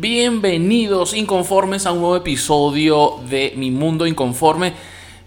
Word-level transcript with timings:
Bienvenidos 0.00 1.12
inconformes 1.12 1.84
a 1.84 1.92
un 1.92 1.98
nuevo 1.98 2.16
episodio 2.16 3.16
de 3.28 3.52
Mi 3.58 3.70
Mundo 3.70 4.06
Inconforme. 4.06 4.72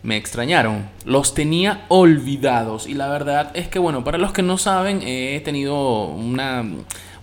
Me 0.01 0.17
extrañaron, 0.17 0.89
los 1.05 1.35
tenía 1.35 1.85
olvidados 1.89 2.87
y 2.87 2.95
la 2.95 3.07
verdad 3.07 3.51
es 3.53 3.67
que 3.67 3.77
bueno, 3.77 4.03
para 4.03 4.17
los 4.17 4.33
que 4.33 4.41
no 4.41 4.57
saben, 4.57 5.03
he 5.03 5.39
tenido 5.41 6.05
una, 6.05 6.65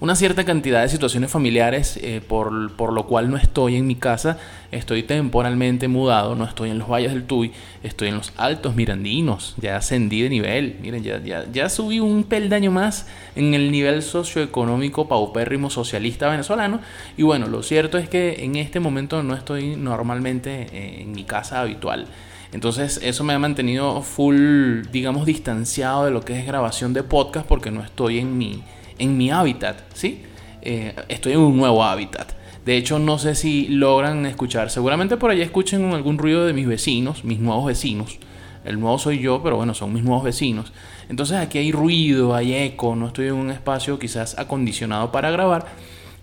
una 0.01 0.17
cierta 0.17 0.45
cantidad 0.45 0.81
de 0.81 0.89
situaciones 0.89 1.31
familiares 1.31 1.99
eh, 2.03 2.23
por, 2.27 2.75
por, 2.75 2.93
lo 2.93 3.07
cual 3.07 3.31
no 3.31 3.37
estoy 3.37 3.77
en 3.77 3.87
mi 3.87 3.97
casa, 3.97 4.39
estoy 4.73 5.03
temporalmente 5.03 5.89
mudado, 5.89 6.35
no 6.35 6.45
estoy 6.45 6.71
en 6.71 6.79
los 6.79 6.89
valles 6.89 7.13
del 7.13 7.25
Tuy, 7.25 7.53
estoy 7.83 8.09
en 8.09 8.15
los 8.17 8.33
altos 8.39 8.75
mirandinos, 8.75 9.55
ya 9.61 9.77
ascendí 9.77 10.23
de 10.23 10.31
nivel, 10.31 10.79
miren, 10.81 11.03
ya, 11.03 11.23
ya, 11.23 11.45
ya 11.53 11.69
subí 11.69 12.01
un 12.01 12.25
peldaño 12.25 12.71
más 12.71 13.09
en 13.37 13.53
el 13.53 13.71
nivel 13.71 14.03
socioeconómico 14.03 15.07
paupérrimo 15.07 15.69
socialista 15.69 16.31
venezolano. 16.31 16.81
Y 17.19 17.23
bueno, 17.23 17.47
lo 17.47 17.63
cierto 17.63 17.99
es 17.99 18.09
que 18.09 18.43
en 18.45 18.57
este 18.57 18.81
momento 18.81 19.23
no 19.23 19.35
estoy 19.35 19.77
normalmente 19.77 20.67
eh, 20.73 21.03
en 21.03 21.13
mi 21.13 21.25
casa 21.25 21.61
habitual. 21.61 22.07
Entonces 22.53 22.99
eso 23.03 23.23
me 23.23 23.35
ha 23.35 23.39
mantenido 23.39 24.03
full, 24.03 24.83
digamos, 24.91 25.27
distanciado 25.27 26.07
de 26.07 26.11
lo 26.11 26.23
que 26.23 26.39
es 26.39 26.47
grabación 26.47 26.95
de 26.95 27.03
podcast 27.03 27.47
porque 27.47 27.71
no 27.71 27.83
estoy 27.83 28.19
en 28.19 28.37
mi, 28.39 28.65
en 29.01 29.17
mi 29.17 29.31
hábitat, 29.31 29.81
¿sí? 29.95 30.23
Eh, 30.63 30.95
estoy 31.09 31.33
en 31.33 31.41
un 31.41 31.57
nuevo 31.57 31.83
hábitat. 31.83 32.33
De 32.65 32.77
hecho, 32.77 32.99
no 32.99 33.19
sé 33.19 33.35
si 33.35 33.69
logran 33.69 34.27
escuchar. 34.27 34.71
Seguramente 34.71 35.17
por 35.17 35.31
allá 35.31 35.43
escuchen 35.43 35.93
algún 35.93 36.19
ruido 36.19 36.45
de 36.45 36.53
mis 36.53 36.69
vecinos, 36.69 37.25
mis 37.25 37.39
nuevos 37.39 37.67
vecinos. 37.67 38.19
El 38.65 38.79
nuevo 38.79 38.99
soy 38.99 39.19
yo, 39.19 39.43
pero 39.43 39.57
bueno, 39.57 39.73
son 39.73 39.93
mis 39.93 40.05
nuevos 40.05 40.23
vecinos. 40.23 40.73
Entonces 41.09 41.39
aquí 41.39 41.59
hay 41.59 41.73
ruido, 41.73 42.35
hay 42.35 42.55
eco, 42.55 42.95
no 42.95 43.07
estoy 43.07 43.29
en 43.29 43.35
un 43.35 43.51
espacio 43.51 43.99
quizás 43.99 44.39
acondicionado 44.39 45.11
para 45.11 45.31
grabar. 45.31 45.67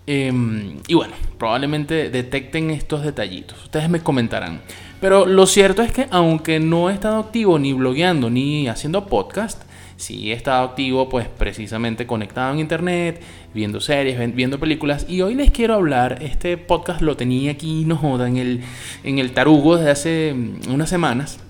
Em, 0.06 0.78
y 0.86 0.94
bueno, 0.94 1.12
probablemente 1.36 2.08
detecten 2.08 2.70
estos 2.70 3.02
detallitos. 3.02 3.64
Ustedes 3.64 3.90
me 3.90 4.00
comentarán. 4.00 4.62
Pero 5.00 5.26
lo 5.26 5.46
cierto 5.46 5.82
es 5.82 5.92
que 5.92 6.06
aunque 6.10 6.60
no 6.60 6.88
he 6.88 6.94
estado 6.94 7.18
activo 7.18 7.58
ni 7.58 7.72
blogueando 7.72 8.30
ni 8.30 8.68
haciendo 8.68 9.06
podcast, 9.06 9.62
sí 9.98 10.30
he 10.30 10.34
estado 10.34 10.64
activo 10.64 11.08
pues 11.08 11.28
precisamente 11.28 12.06
conectado 12.06 12.54
en 12.54 12.60
internet, 12.60 13.20
viendo 13.52 13.80
series, 13.80 14.34
viendo 14.34 14.58
películas 14.58 15.04
y 15.08 15.20
hoy 15.20 15.34
les 15.34 15.50
quiero 15.50 15.74
hablar, 15.74 16.18
este 16.22 16.56
podcast 16.56 17.02
lo 17.02 17.16
tenía 17.16 17.50
aquí, 17.50 17.84
no 17.84 17.96
joda, 17.96 18.28
en 18.28 18.36
el, 18.38 18.60
en 19.04 19.18
el 19.18 19.32
tarugo 19.32 19.76
desde 19.76 19.90
hace 19.90 20.34
mm, 20.34 20.72
unas 20.72 20.88
semanas. 20.88 21.40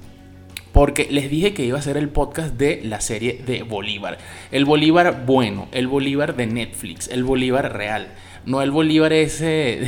Porque 0.73 1.09
les 1.11 1.31
dije 1.31 1.55
que 1.55 1.65
iba 1.65 1.79
a 1.79 1.83
ser 1.83 1.97
el 1.97 2.09
podcast 2.09 2.55
de 2.55 2.81
la 2.85 3.01
serie 3.01 3.42
de 3.45 3.63
Bolívar. 3.63 4.19
El 4.53 4.64
Bolívar 4.64 5.25
bueno, 5.27 5.67
el 5.73 5.89
Bolívar 5.89 6.37
de 6.37 6.47
Netflix, 6.47 7.08
el 7.08 7.25
Bolívar 7.25 7.73
real 7.73 8.08
no 8.48 8.63
el 8.63 8.70
Bolívar 8.70 9.13
ese, 9.13 9.87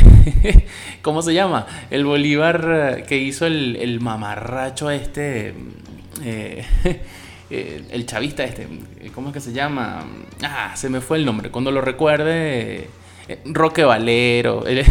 ¿cómo 1.02 1.22
se 1.22 1.32
llama? 1.32 1.66
El 1.90 2.04
Bolívar 2.04 2.96
eh, 2.98 3.04
que 3.08 3.16
hizo 3.16 3.46
el, 3.46 4.00
mamarracho 4.00 4.90
este, 4.90 5.54
eh, 6.22 6.64
eh, 7.50 7.84
el 7.90 8.06
chavista 8.06 8.44
este, 8.44 8.66
¿cómo 9.14 9.28
es 9.28 9.34
que 9.34 9.40
se 9.40 9.52
llama? 9.52 10.04
Ah, 10.42 10.72
se 10.76 10.88
me 10.88 11.00
fue 11.00 11.18
el 11.18 11.24
nombre, 11.26 11.50
cuando 11.50 11.70
lo 11.70 11.80
recuerde, 11.80 12.88
Roque 13.44 13.84
Valero, 13.84 14.66
el, 14.66 14.84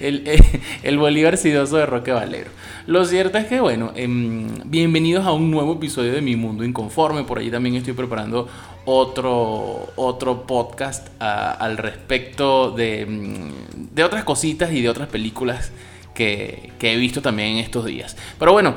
el, 0.82 0.98
Bolívar 0.98 1.36
sidoso 1.36 1.76
de 1.76 1.86
Roque 1.86 2.12
Valero. 2.12 2.50
Lo 2.86 3.04
cierto 3.04 3.38
es 3.38 3.46
que, 3.46 3.60
bueno, 3.60 3.92
em, 3.96 4.48
bienvenidos 4.64 5.26
a 5.26 5.32
un 5.32 5.50
nuevo 5.50 5.74
episodio 5.74 6.12
de 6.12 6.20
Mi 6.20 6.36
Mundo 6.36 6.64
Inconforme. 6.64 7.24
Por 7.24 7.38
ahí 7.38 7.50
también 7.50 7.74
estoy 7.76 7.94
preparando 7.94 8.48
otro, 8.84 9.92
otro 9.96 10.46
podcast 10.46 11.08
ah, 11.20 11.52
al 11.52 11.78
respecto 11.78 12.70
de, 12.70 13.06
mm, 13.06 13.94
de, 13.94 14.04
otras 14.04 14.24
cositas 14.24 14.72
y 14.72 14.82
de 14.82 14.88
otras 14.88 15.08
películas 15.08 15.72
que, 16.14 16.72
que, 16.78 16.92
he 16.92 16.96
visto 16.96 17.22
también 17.22 17.50
en 17.50 17.58
estos 17.58 17.84
días. 17.84 18.16
Pero 18.38 18.52
bueno, 18.52 18.74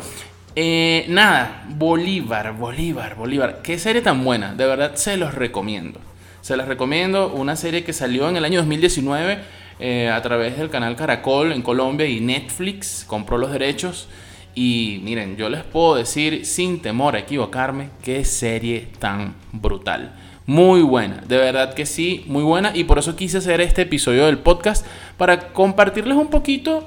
eh, 0.62 1.06
nada, 1.08 1.64
Bolívar, 1.70 2.54
Bolívar, 2.54 3.16
Bolívar. 3.16 3.62
Qué 3.62 3.80
serie 3.80 4.02
tan 4.02 4.26
buena, 4.26 4.54
de 4.54 4.66
verdad 4.66 4.96
se 4.96 5.16
los 5.16 5.34
recomiendo. 5.34 6.02
Se 6.42 6.58
las 6.58 6.68
recomiendo, 6.68 7.32
una 7.32 7.56
serie 7.56 7.86
que 7.86 7.94
salió 7.94 8.28
en 8.28 8.36
el 8.36 8.44
año 8.44 8.60
2019 8.60 9.40
eh, 9.80 10.10
a 10.10 10.22
través 10.22 10.58
del 10.58 10.70
canal 10.70 10.98
Caracol 10.98 11.54
en 11.54 11.62
Colombia 11.62 12.08
y 12.08 12.20
Netflix 12.20 13.06
compró 13.08 13.38
los 13.38 13.54
derechos. 13.54 14.10
Y 14.54 15.00
miren, 15.02 15.38
yo 15.38 15.48
les 15.48 15.64
puedo 15.64 15.96
decir 15.96 16.46
sin 16.46 16.82
temor 16.82 17.16
a 17.16 17.20
equivocarme, 17.20 17.92
qué 18.04 18.26
serie 18.26 18.90
tan 19.00 19.36
brutal. 19.54 20.14
Muy 20.46 20.82
buena, 20.82 21.24
de 21.26 21.38
verdad 21.38 21.74
que 21.74 21.86
sí, 21.86 22.26
muy 22.28 22.44
buena. 22.44 22.76
Y 22.76 22.84
por 22.84 23.00
eso 23.00 23.16
quise 23.16 23.38
hacer 23.38 23.62
este 23.62 23.84
episodio 23.84 24.26
del 24.26 24.40
podcast 24.40 24.86
para 25.16 25.54
compartirles 25.54 26.18
un 26.18 26.30
poquito 26.30 26.86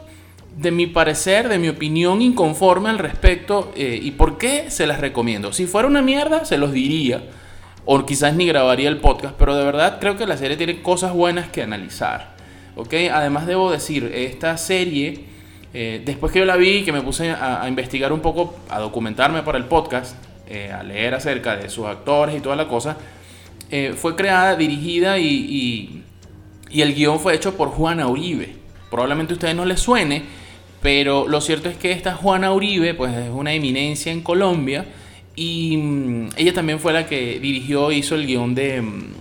de 0.57 0.71
mi 0.71 0.87
parecer, 0.87 1.49
de 1.49 1.59
mi 1.59 1.69
opinión 1.69 2.21
inconforme 2.23 2.91
al 2.91 2.99
respecto 2.99 3.73
eh, 3.75 3.99
y 4.01 4.13
por 4.13 4.39
qué 4.39 4.71
se 4.71 4.87
las 4.87 5.01
recomiendo. 5.01 5.53
Si 5.53 5.67
fuera 5.67 5.89
una 5.89 6.03
mierda, 6.03 6.45
se 6.45 6.59
los 6.59 6.73
diría. 6.73 7.23
O 7.85 8.05
quizás 8.07 8.35
ni 8.35 8.47
grabaría 8.47 8.89
el 8.89 8.99
podcast, 8.99 9.35
pero 9.37 9.57
de 9.57 9.65
verdad 9.65 9.99
creo 9.99 10.17
que 10.17 10.25
la 10.25 10.37
serie 10.37 10.57
tiene 10.57 10.83
cosas 10.83 11.13
buenas 11.13 11.49
que 11.49 11.63
analizar. 11.63 12.37
¿ok? 12.77 12.95
Además 13.13 13.47
debo 13.47 13.73
decir, 13.73 14.13
esta 14.15 14.57
serie 14.57 15.25
eh, 15.75 16.01
después 16.05 16.33
que 16.33 16.39
yo 16.39 16.45
la 16.45 16.57
vi, 16.57 16.85
que 16.85 16.93
me 16.93 17.01
puse 17.01 17.31
a, 17.31 17.67
investigar 17.67 18.13
un 18.13 18.21
poco, 18.21 18.55
a 18.69 18.79
documentarme 18.79 19.43
para 19.43 19.59
el 19.59 19.65
podcast, 19.65 20.15
eh, 20.47 20.71
a 20.71 20.83
leer 20.85 21.15
acerca 21.15 21.57
de 21.57 21.69
sus 21.71 21.87
actores 21.87 22.37
y 22.37 22.41
toda 22.41 22.57
la 22.57 22.69
cosa, 22.69 22.97
fue 23.97 24.15
creada, 24.17 24.55
dirigida 24.55 25.19
y, 25.19 26.03
y, 26.71 26.83
el 26.83 26.95
guion 26.95 27.19
fue 27.19 27.35
hecho 27.35 27.57
por 27.57 27.71
Juana 27.71 28.07
Uribe. 28.07 28.55
Probablemente 28.91 29.33
a 29.33 29.37
ustedes 29.37 29.57
no 29.57 29.65
les 29.65 29.81
suene, 29.81 30.25
pero 30.83 31.29
lo 31.29 31.41
cierto 31.41 31.69
es 31.69 31.77
que 31.77 31.93
esta 31.93 32.15
Juana 32.15 32.53
Uribe 32.53 32.93
pues, 32.95 33.15
es 33.15 33.31
una 33.31 33.53
eminencia 33.53 34.11
en 34.11 34.21
Colombia 34.21 34.85
y 35.37 35.77
mm, 35.77 36.29
ella 36.37 36.53
también 36.53 36.81
fue 36.81 36.93
la 36.93 37.07
que 37.07 37.39
dirigió 37.41 37.93
hizo 37.93 38.17
el 38.17 38.27
guion 38.27 38.55
de 38.55 38.83
mm, 38.83 39.15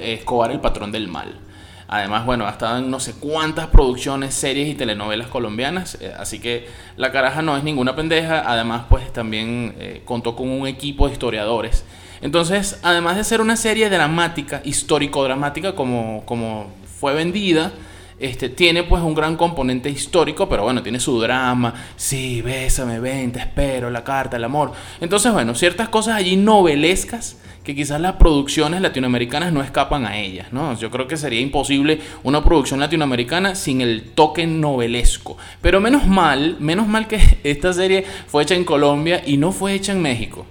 Escobar, 0.00 0.50
el 0.50 0.60
patrón 0.60 0.90
del 0.92 1.08
mal. 1.08 1.38
Además, 1.88 2.26
bueno, 2.26 2.46
ha 2.46 2.50
estado 2.50 2.78
en 2.78 2.90
no 2.90 2.98
sé 2.98 3.14
cuántas 3.14 3.68
producciones, 3.68 4.34
series 4.34 4.68
y 4.68 4.74
telenovelas 4.74 5.28
colombianas. 5.28 5.98
Eh, 6.00 6.12
así 6.18 6.40
que 6.40 6.66
la 6.96 7.12
caraja 7.12 7.42
no 7.42 7.56
es 7.56 7.62
ninguna 7.62 7.94
pendeja. 7.94 8.42
Además, 8.44 8.86
pues 8.88 9.12
también 9.12 9.74
eh, 9.78 10.02
contó 10.04 10.34
con 10.34 10.48
un 10.48 10.66
equipo 10.66 11.06
de 11.06 11.12
historiadores. 11.12 11.84
Entonces, 12.22 12.80
además 12.82 13.16
de 13.16 13.24
ser 13.24 13.40
una 13.40 13.56
serie 13.56 13.88
dramática, 13.88 14.62
histórico-dramática, 14.64 15.76
como, 15.76 16.24
como 16.26 16.72
fue 16.98 17.14
vendida, 17.14 17.72
este, 18.18 18.48
tiene 18.48 18.82
pues 18.82 19.02
un 19.02 19.14
gran 19.14 19.36
componente 19.36 19.90
histórico, 19.90 20.48
pero 20.48 20.62
bueno, 20.62 20.82
tiene 20.82 21.00
su 21.00 21.20
drama. 21.20 21.74
Sí, 21.96 22.40
bésame, 22.42 22.98
ven, 22.98 23.32
te 23.32 23.40
espero, 23.40 23.90
la 23.90 24.02
carta, 24.04 24.36
el 24.36 24.44
amor. 24.44 24.72
Entonces, 25.00 25.32
bueno, 25.32 25.54
ciertas 25.54 25.88
cosas 25.88 26.14
allí 26.14 26.36
novelescas 26.36 27.38
que 27.62 27.74
quizás 27.74 28.00
las 28.00 28.12
producciones 28.14 28.80
latinoamericanas 28.80 29.52
no 29.52 29.60
escapan 29.60 30.06
a 30.06 30.16
ellas, 30.16 30.52
¿no? 30.52 30.78
Yo 30.78 30.88
creo 30.90 31.08
que 31.08 31.16
sería 31.16 31.40
imposible 31.40 32.00
una 32.22 32.44
producción 32.44 32.78
latinoamericana 32.78 33.56
sin 33.56 33.80
el 33.80 34.04
toque 34.14 34.46
novelesco. 34.46 35.36
Pero 35.60 35.80
menos 35.80 36.06
mal, 36.06 36.56
menos 36.60 36.86
mal 36.86 37.08
que 37.08 37.20
esta 37.44 37.72
serie 37.72 38.04
fue 38.28 38.44
hecha 38.44 38.54
en 38.54 38.64
Colombia 38.64 39.20
y 39.26 39.36
no 39.36 39.50
fue 39.50 39.74
hecha 39.74 39.92
en 39.92 40.00
México. 40.00 40.46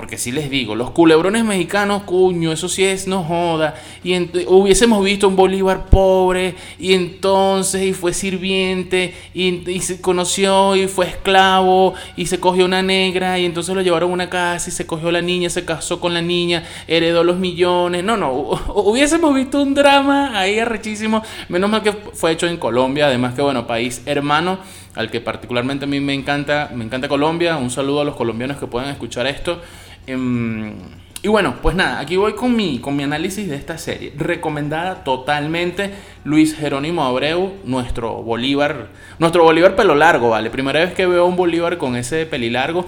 Porque 0.00 0.16
si 0.16 0.32
les 0.32 0.48
digo, 0.48 0.74
los 0.76 0.92
culebrones 0.92 1.44
mexicanos, 1.44 2.04
cuño, 2.04 2.52
eso 2.52 2.70
sí 2.70 2.82
es, 2.86 3.06
no 3.06 3.22
joda. 3.22 3.74
Y 4.02 4.16
hubiésemos 4.46 5.04
visto 5.04 5.28
un 5.28 5.36
Bolívar 5.36 5.90
pobre, 5.90 6.54
y 6.78 6.94
entonces, 6.94 7.82
y 7.82 7.92
fue 7.92 8.14
sirviente, 8.14 9.12
y, 9.34 9.78
se 9.80 10.00
conoció, 10.00 10.74
y 10.74 10.88
fue 10.88 11.06
esclavo, 11.06 11.92
y 12.16 12.24
se 12.24 12.40
cogió 12.40 12.64
una 12.64 12.82
negra, 12.82 13.38
y 13.38 13.44
entonces 13.44 13.74
lo 13.74 13.82
llevaron 13.82 14.10
a 14.10 14.14
una 14.14 14.30
casa, 14.30 14.70
y 14.70 14.72
se 14.72 14.86
cogió 14.86 15.12
la 15.12 15.20
niña, 15.20 15.50
se 15.50 15.66
casó 15.66 16.00
con 16.00 16.14
la 16.14 16.22
niña, 16.22 16.64
heredó 16.88 17.22
los 17.22 17.36
millones. 17.36 18.02
No, 18.02 18.16
no, 18.16 18.32
hubiésemos 18.32 19.34
visto 19.34 19.60
un 19.60 19.74
drama 19.74 20.40
ahí 20.40 20.58
arrechísimo. 20.58 21.22
Menos 21.50 21.68
mal 21.68 21.82
que 21.82 21.92
fue 21.92 22.32
hecho 22.32 22.46
en 22.46 22.56
Colombia, 22.56 23.08
además 23.08 23.34
que, 23.34 23.42
bueno, 23.42 23.66
país 23.66 24.00
hermano 24.06 24.60
al 24.94 25.10
que 25.10 25.20
particularmente 25.20 25.84
a 25.84 25.88
mí 25.88 26.00
me 26.00 26.14
encanta, 26.14 26.70
me 26.74 26.84
encanta 26.84 27.08
Colombia. 27.08 27.56
Un 27.56 27.70
saludo 27.70 28.00
a 28.00 28.04
los 28.04 28.16
colombianos 28.16 28.56
que 28.56 28.66
puedan 28.66 28.88
escuchar 28.88 29.26
esto. 29.26 29.60
Em, 30.06 30.74
y 31.22 31.28
bueno, 31.28 31.56
pues 31.60 31.76
nada, 31.76 32.00
aquí 32.00 32.16
voy 32.16 32.32
con 32.32 32.56
mi, 32.56 32.78
con 32.78 32.96
mi 32.96 33.02
análisis 33.02 33.46
de 33.46 33.54
esta 33.54 33.76
serie. 33.76 34.12
Recomendada 34.16 35.04
totalmente 35.04 35.90
Luis 36.24 36.56
Jerónimo 36.56 37.04
Abreu, 37.04 37.52
nuestro 37.64 38.22
Bolívar, 38.22 38.88
nuestro 39.18 39.44
Bolívar 39.44 39.76
pelo 39.76 39.94
largo, 39.94 40.30
¿vale? 40.30 40.48
Primera 40.48 40.80
vez 40.80 40.94
que 40.94 41.06
veo 41.06 41.26
un 41.26 41.36
Bolívar 41.36 41.76
con 41.76 41.94
ese 41.96 42.24
pelilargo. 42.24 42.86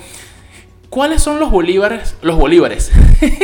¿Cuáles 0.89 1.23
son 1.23 1.41
los 1.41 1.51
bolívares? 1.51 2.17
Los 2.23 2.37
bolívares. 2.37 2.91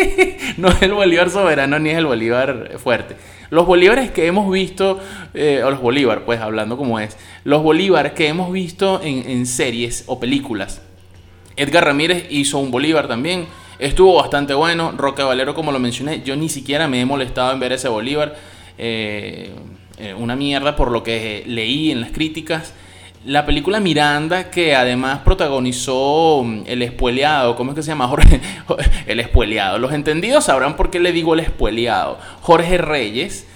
no 0.57 0.69
es 0.69 0.83
el 0.83 0.93
bolívar 0.93 1.29
soberano 1.29 1.79
ni 1.79 1.91
es 1.91 1.99
el 1.99 2.07
bolívar 2.07 2.79
fuerte. 2.79 3.17
Los 3.51 3.67
bolívares 3.67 4.11
que 4.11 4.27
hemos 4.27 4.51
visto, 4.51 5.01
eh, 5.35 5.63
o 5.65 5.71
los 5.71 5.81
bolívar, 5.81 6.25
pues 6.25 6.41
hablando 6.41 6.77
como 6.77 6.99
es, 7.01 7.17
los 7.45 7.63
bolívares 7.63 8.13
que 8.13 8.29
hemos 8.29 8.53
visto 8.53 9.01
en, 9.03 9.29
en 9.29 9.47
series 9.47 10.05
o 10.07 10.21
películas. 10.21 10.83
Edgar 11.59 11.85
Ramírez 11.85 12.27
hizo 12.31 12.59
un 12.59 12.71
bolívar 12.71 13.09
también. 13.09 13.47
Estuvo 13.79 14.15
bastante 14.15 14.55
bueno. 14.55 14.93
Roque 14.97 15.23
Valero, 15.23 15.55
como 15.55 15.73
lo 15.73 15.79
mencioné, 15.79 16.23
yo 16.23 16.37
ni 16.37 16.49
siquiera 16.49 16.89
me 16.89 17.01
he 17.01 17.05
molestado 17.05 17.53
en 17.53 17.61
ver 17.61 17.73
ese 17.73 17.89
Bolívar. 17.89 18.37
Eh, 18.79 19.53
eh, 19.99 20.15
una 20.15 20.37
mierda 20.37 20.77
por 20.77 20.93
lo 20.93 21.03
que 21.03 21.43
leí 21.47 21.91
en 21.91 22.01
las 22.01 22.13
críticas. 22.13 22.73
La 23.25 23.45
película 23.45 23.81
Miranda, 23.81 24.49
que 24.51 24.77
además 24.77 25.21
protagonizó 25.25 26.45
mm, 26.45 26.63
el 26.67 26.83
espueleado, 26.83 27.57
¿cómo 27.57 27.73
es 27.73 27.75
que 27.75 27.83
se 27.83 27.89
llama? 27.89 28.07
Jorge, 28.07 28.41
el 29.07 29.19
espueleado. 29.19 29.79
Los 29.79 29.93
entendidos 29.93 30.45
sabrán 30.45 30.77
por 30.77 30.91
qué 30.91 31.01
le 31.01 31.11
digo 31.11 31.35
el 31.35 31.41
espueleado. 31.41 32.19
Jorge 32.43 32.79
Reyes. 32.79 33.47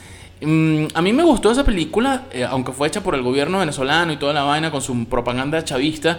Mm, 0.40 0.87
a 0.93 1.02
mí 1.02 1.12
me 1.12 1.22
gustó 1.22 1.52
esa 1.52 1.62
película, 1.62 2.25
eh, 2.32 2.44
aunque 2.44 2.72
fue 2.72 2.88
hecha 2.88 3.05
por 3.05 3.14
el 3.14 3.22
gobierno 3.22 3.60
venezolano 3.60 4.12
y 4.12 4.16
toda 4.16 4.32
la 4.32 4.43
vaina 4.43 4.72
con 4.72 4.82
su 4.82 5.05
propaganda 5.05 5.62
chavista. 5.62 6.19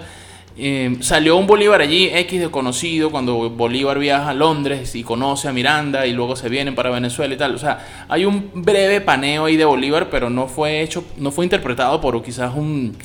Eh, 0.55 0.97
salió 0.99 1.35
un 1.35 1.47
Bolívar 1.47 1.81
allí, 1.81 2.09
X 2.13 2.39
desconocido, 2.39 3.09
cuando 3.09 3.49
Bolívar 3.49 3.97
viaja 3.97 4.29
a 4.29 4.33
Londres 4.33 4.95
y 4.95 5.03
conoce 5.03 5.47
a 5.47 5.53
Miranda 5.53 6.05
y 6.05 6.13
luego 6.13 6.35
se 6.35 6.47
vienen 6.47 6.75
para 6.75 6.91
Venezuela 6.91 7.33
y 7.33 7.37
tal. 7.37 7.55
O 7.55 7.57
sea, 7.57 8.05
hay 8.07 8.25
un 8.25 8.51
breve 8.53 9.01
paneo 9.01 9.45
ahí 9.45 9.57
de 9.57 9.65
Bolívar, 9.65 10.09
pero 10.11 10.29
no 10.29 10.47
fue 10.47 10.81
hecho, 10.81 11.03
no 11.17 11.31
fue 11.31 11.45
interpretado 11.45 11.99
por 11.99 12.21
quizás 12.21 12.53
un, 12.55 12.95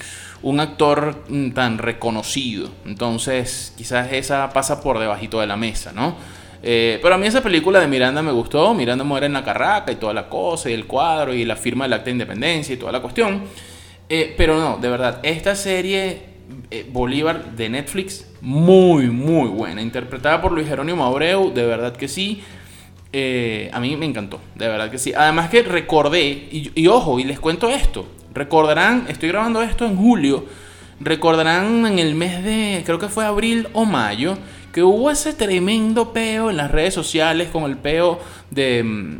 un 0.42 0.60
actor 0.60 1.24
mm, 1.28 1.50
tan 1.52 1.78
reconocido. 1.78 2.68
Entonces, 2.84 3.72
quizás 3.76 4.12
esa 4.12 4.50
pasa 4.50 4.82
por 4.82 4.98
debajito 4.98 5.40
de 5.40 5.46
la 5.46 5.56
mesa, 5.56 5.92
¿no? 5.92 6.16
Eh, 6.62 6.98
pero 7.00 7.14
a 7.14 7.18
mí 7.18 7.26
esa 7.26 7.40
película 7.40 7.80
de 7.80 7.86
Miranda 7.86 8.20
me 8.20 8.32
gustó. 8.32 8.74
Miranda 8.74 9.04
muere 9.04 9.26
en 9.26 9.32
la 9.32 9.44
carraca 9.44 9.90
y 9.90 9.96
toda 9.96 10.12
la 10.12 10.28
cosa, 10.28 10.68
y 10.68 10.74
el 10.74 10.86
cuadro, 10.86 11.32
y 11.32 11.46
la 11.46 11.56
firma 11.56 11.84
del 11.84 11.94
acta 11.94 12.06
de 12.06 12.10
independencia 12.12 12.74
y 12.74 12.76
toda 12.76 12.92
la 12.92 13.00
cuestión. 13.00 13.42
Eh, 14.08 14.34
pero 14.36 14.58
no, 14.58 14.78
de 14.78 14.88
verdad, 14.88 15.20
esta 15.22 15.54
serie 15.54 16.27
eh, 16.70 16.88
Bolívar 16.90 17.56
de 17.56 17.68
Netflix, 17.68 18.26
muy, 18.40 19.08
muy 19.08 19.48
buena. 19.48 19.82
Interpretada 19.82 20.40
por 20.40 20.52
Luis 20.52 20.68
Jerónimo 20.68 21.04
Abreu, 21.04 21.52
de 21.52 21.64
verdad 21.64 21.96
que 21.96 22.08
sí. 22.08 22.42
Eh, 23.12 23.70
a 23.72 23.80
mí 23.80 23.96
me 23.96 24.06
encantó, 24.06 24.40
de 24.54 24.68
verdad 24.68 24.90
que 24.90 24.98
sí. 24.98 25.12
Además 25.14 25.48
que 25.50 25.62
recordé, 25.62 26.48
y, 26.50 26.86
ojo, 26.88 27.18
y 27.18 27.24
les 27.24 27.40
cuento 27.40 27.70
esto, 27.70 28.06
recordarán, 28.34 29.06
estoy 29.08 29.30
grabando 29.30 29.62
esto 29.62 29.86
en 29.86 29.96
julio, 29.96 30.44
recordarán 31.00 31.86
en 31.86 31.98
el 31.98 32.14
mes 32.14 32.44
de, 32.44 32.82
creo 32.84 32.98
que 32.98 33.08
fue 33.08 33.24
abril 33.24 33.68
o 33.72 33.86
mayo, 33.86 34.36
que 34.72 34.82
hubo 34.82 35.10
ese 35.10 35.32
tremendo 35.32 36.12
peo 36.12 36.50
en 36.50 36.58
las 36.58 36.70
redes 36.70 36.92
sociales 36.92 37.48
con 37.48 37.64
el 37.64 37.78
peo 37.78 38.20
de, 38.50 38.82
mm, 38.82 39.18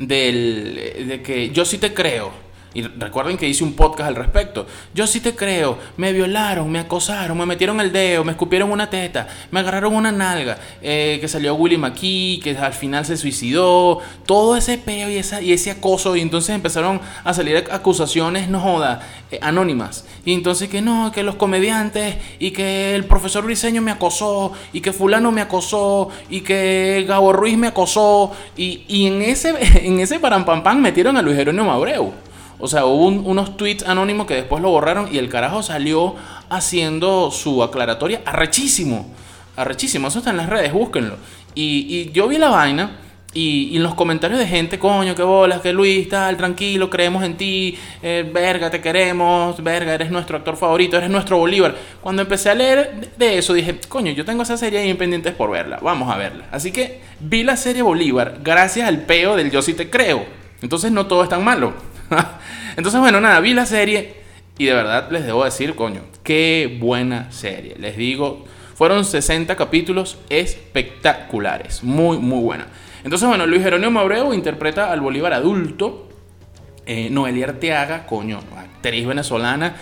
del, 0.00 1.06
de 1.08 1.22
que 1.22 1.50
yo 1.50 1.64
sí 1.64 1.78
te 1.78 1.94
creo 1.94 2.47
y 2.74 2.82
recuerden 2.82 3.38
que 3.38 3.48
hice 3.48 3.64
un 3.64 3.72
podcast 3.72 4.08
al 4.08 4.16
respecto. 4.16 4.66
Yo 4.94 5.06
sí 5.06 5.20
te 5.20 5.34
creo, 5.34 5.78
me 5.96 6.12
violaron, 6.12 6.70
me 6.70 6.78
acosaron, 6.78 7.38
me 7.38 7.46
metieron 7.46 7.80
el 7.80 7.92
dedo, 7.92 8.24
me 8.24 8.32
escupieron 8.32 8.70
una 8.70 8.90
teta, 8.90 9.26
me 9.50 9.60
agarraron 9.60 9.94
una 9.94 10.12
nalga, 10.12 10.58
eh, 10.82 11.18
que 11.20 11.28
salió 11.28 11.54
Willy 11.54 11.78
McKee, 11.78 12.40
que 12.42 12.56
al 12.58 12.74
final 12.74 13.06
se 13.06 13.16
suicidó, 13.16 14.00
todo 14.26 14.56
ese 14.56 14.76
peo 14.76 15.08
y, 15.08 15.16
esa, 15.16 15.40
y 15.40 15.52
ese 15.52 15.70
acoso. 15.70 16.14
Y 16.14 16.20
entonces 16.20 16.54
empezaron 16.54 17.00
a 17.24 17.32
salir 17.32 17.64
acusaciones, 17.70 18.48
no 18.48 18.60
joda, 18.60 19.00
eh, 19.30 19.38
anónimas. 19.40 20.04
Y 20.26 20.34
entonces 20.34 20.68
que 20.68 20.82
no, 20.82 21.10
que 21.10 21.22
los 21.22 21.36
comediantes 21.36 22.16
y 22.38 22.50
que 22.50 22.94
el 22.94 23.06
profesor 23.06 23.44
Briseño 23.44 23.80
me 23.80 23.90
acosó 23.90 24.52
y 24.74 24.82
que 24.82 24.92
fulano 24.92 25.32
me 25.32 25.40
acosó 25.40 26.10
y 26.28 26.42
que 26.42 27.04
Gabo 27.08 27.32
Ruiz 27.32 27.56
me 27.56 27.68
acosó. 27.68 28.32
Y, 28.56 28.84
y 28.88 29.06
en 29.06 29.22
ese, 29.22 29.54
en 29.86 30.00
ese 30.00 30.20
parampampán 30.20 30.82
metieron 30.82 31.16
a 31.16 31.22
Luis 31.22 31.36
Jerónimo 31.36 31.72
Abreu. 31.72 32.27
O 32.60 32.66
sea, 32.66 32.86
hubo 32.86 33.06
unos 33.06 33.56
tweets 33.56 33.84
anónimos 33.86 34.26
que 34.26 34.34
después 34.34 34.60
lo 34.60 34.70
borraron 34.70 35.08
y 35.12 35.18
el 35.18 35.28
carajo 35.28 35.62
salió 35.62 36.16
haciendo 36.48 37.30
su 37.30 37.62
aclaratoria 37.62 38.22
arrechísimo. 38.24 39.14
Arrechísimo. 39.56 40.08
Eso 40.08 40.18
está 40.18 40.30
en 40.30 40.38
las 40.38 40.48
redes, 40.48 40.72
búsquenlo. 40.72 41.16
Y, 41.54 42.10
yo 42.12 42.28
vi 42.28 42.38
la 42.38 42.48
vaina. 42.48 42.98
Y, 43.34 43.76
en 43.76 43.82
los 43.82 43.94
comentarios 43.94 44.40
de 44.40 44.46
gente, 44.46 44.78
coño, 44.78 45.14
qué 45.14 45.22
bolas, 45.22 45.60
que 45.60 45.72
Luis, 45.72 46.08
tal, 46.08 46.36
tranquilo, 46.36 46.88
creemos 46.88 47.22
en 47.22 47.36
ti, 47.36 47.78
eh, 48.02 48.28
verga, 48.32 48.70
te 48.70 48.80
queremos, 48.80 49.62
verga, 49.62 49.92
eres 49.94 50.10
nuestro 50.10 50.38
actor 50.38 50.56
favorito, 50.56 50.96
eres 50.96 51.10
nuestro 51.10 51.36
Bolívar. 51.36 51.76
Cuando 52.00 52.22
empecé 52.22 52.50
a 52.50 52.54
leer 52.54 53.12
de 53.18 53.38
eso, 53.38 53.52
dije, 53.52 53.78
coño, 53.86 54.12
yo 54.12 54.24
tengo 54.24 54.42
esa 54.42 54.56
serie 54.56 54.80
ahí 54.80 54.94
pendientes 54.94 55.34
por 55.34 55.50
verla, 55.50 55.78
vamos 55.82 56.10
a 56.10 56.16
verla. 56.16 56.46
Así 56.50 56.72
que 56.72 57.02
vi 57.20 57.44
la 57.44 57.56
serie 57.56 57.82
Bolívar 57.82 58.38
gracias 58.42 58.88
al 58.88 59.02
peo 59.02 59.36
del 59.36 59.50
Yo 59.50 59.60
sí 59.60 59.74
te 59.74 59.90
creo. 59.90 60.24
Entonces 60.62 60.90
no 60.90 61.06
todo 61.06 61.22
es 61.22 61.28
tan 61.28 61.44
malo. 61.44 61.74
Entonces, 62.76 63.00
bueno, 63.00 63.20
nada, 63.20 63.40
vi 63.40 63.54
la 63.54 63.66
serie 63.66 64.14
y 64.58 64.66
de 64.66 64.74
verdad 64.74 65.10
les 65.10 65.24
debo 65.24 65.44
decir, 65.44 65.74
coño, 65.74 66.02
qué 66.22 66.78
buena 66.80 67.30
serie. 67.30 67.76
Les 67.78 67.96
digo, 67.96 68.44
fueron 68.74 69.04
60 69.04 69.56
capítulos 69.56 70.18
espectaculares, 70.28 71.82
muy, 71.82 72.18
muy 72.18 72.40
buena. 72.40 72.66
Entonces, 73.04 73.28
bueno, 73.28 73.46
Luis 73.46 73.62
Jerónimo 73.62 74.00
Abreu 74.00 74.32
interpreta 74.32 74.92
al 74.92 75.00
Bolívar 75.00 75.32
adulto. 75.32 76.08
Eh, 76.86 77.10
Noelia 77.10 77.48
Arteaga, 77.48 78.06
coño, 78.06 78.40
actriz 78.56 79.06
venezolana, 79.06 79.76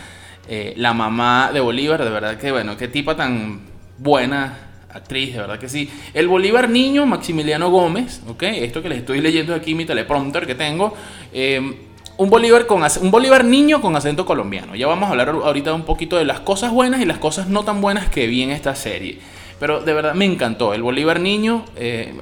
eh, 0.48 0.74
la 0.76 0.92
mamá 0.92 1.50
de 1.52 1.60
Bolívar, 1.60 2.02
de 2.02 2.10
verdad 2.10 2.36
que, 2.36 2.50
bueno, 2.50 2.76
qué 2.76 2.88
tipa 2.88 3.14
tan 3.14 3.60
buena, 3.96 4.58
actriz, 4.92 5.34
de 5.34 5.40
verdad 5.40 5.58
que 5.58 5.68
sí. 5.68 5.88
El 6.14 6.26
Bolívar 6.26 6.68
niño, 6.68 7.06
Maximiliano 7.06 7.70
Gómez, 7.70 8.22
¿ok? 8.26 8.42
Esto 8.42 8.82
que 8.82 8.88
les 8.88 8.98
estoy 8.98 9.20
leyendo 9.20 9.54
aquí, 9.54 9.74
mi 9.74 9.84
teleprompter 9.84 10.46
que 10.46 10.56
tengo. 10.56 10.96
Eh, 11.32 11.85
un 12.18 12.30
Bolívar, 12.30 12.66
con, 12.66 12.82
un 12.82 13.10
Bolívar 13.10 13.44
niño 13.44 13.80
con 13.80 13.94
acento 13.96 14.24
colombiano. 14.24 14.74
Ya 14.74 14.86
vamos 14.86 15.08
a 15.08 15.10
hablar 15.10 15.28
ahorita 15.28 15.74
un 15.74 15.82
poquito 15.82 16.16
de 16.16 16.24
las 16.24 16.40
cosas 16.40 16.72
buenas 16.72 17.00
y 17.00 17.04
las 17.04 17.18
cosas 17.18 17.48
no 17.48 17.64
tan 17.64 17.80
buenas 17.80 18.08
que 18.08 18.26
vi 18.26 18.42
en 18.42 18.50
esta 18.50 18.74
serie. 18.74 19.18
Pero 19.60 19.80
de 19.80 19.92
verdad 19.92 20.14
me 20.14 20.24
encantó. 20.24 20.74
El 20.74 20.82
Bolívar 20.82 21.20
niño, 21.20 21.64
eh, 21.76 22.14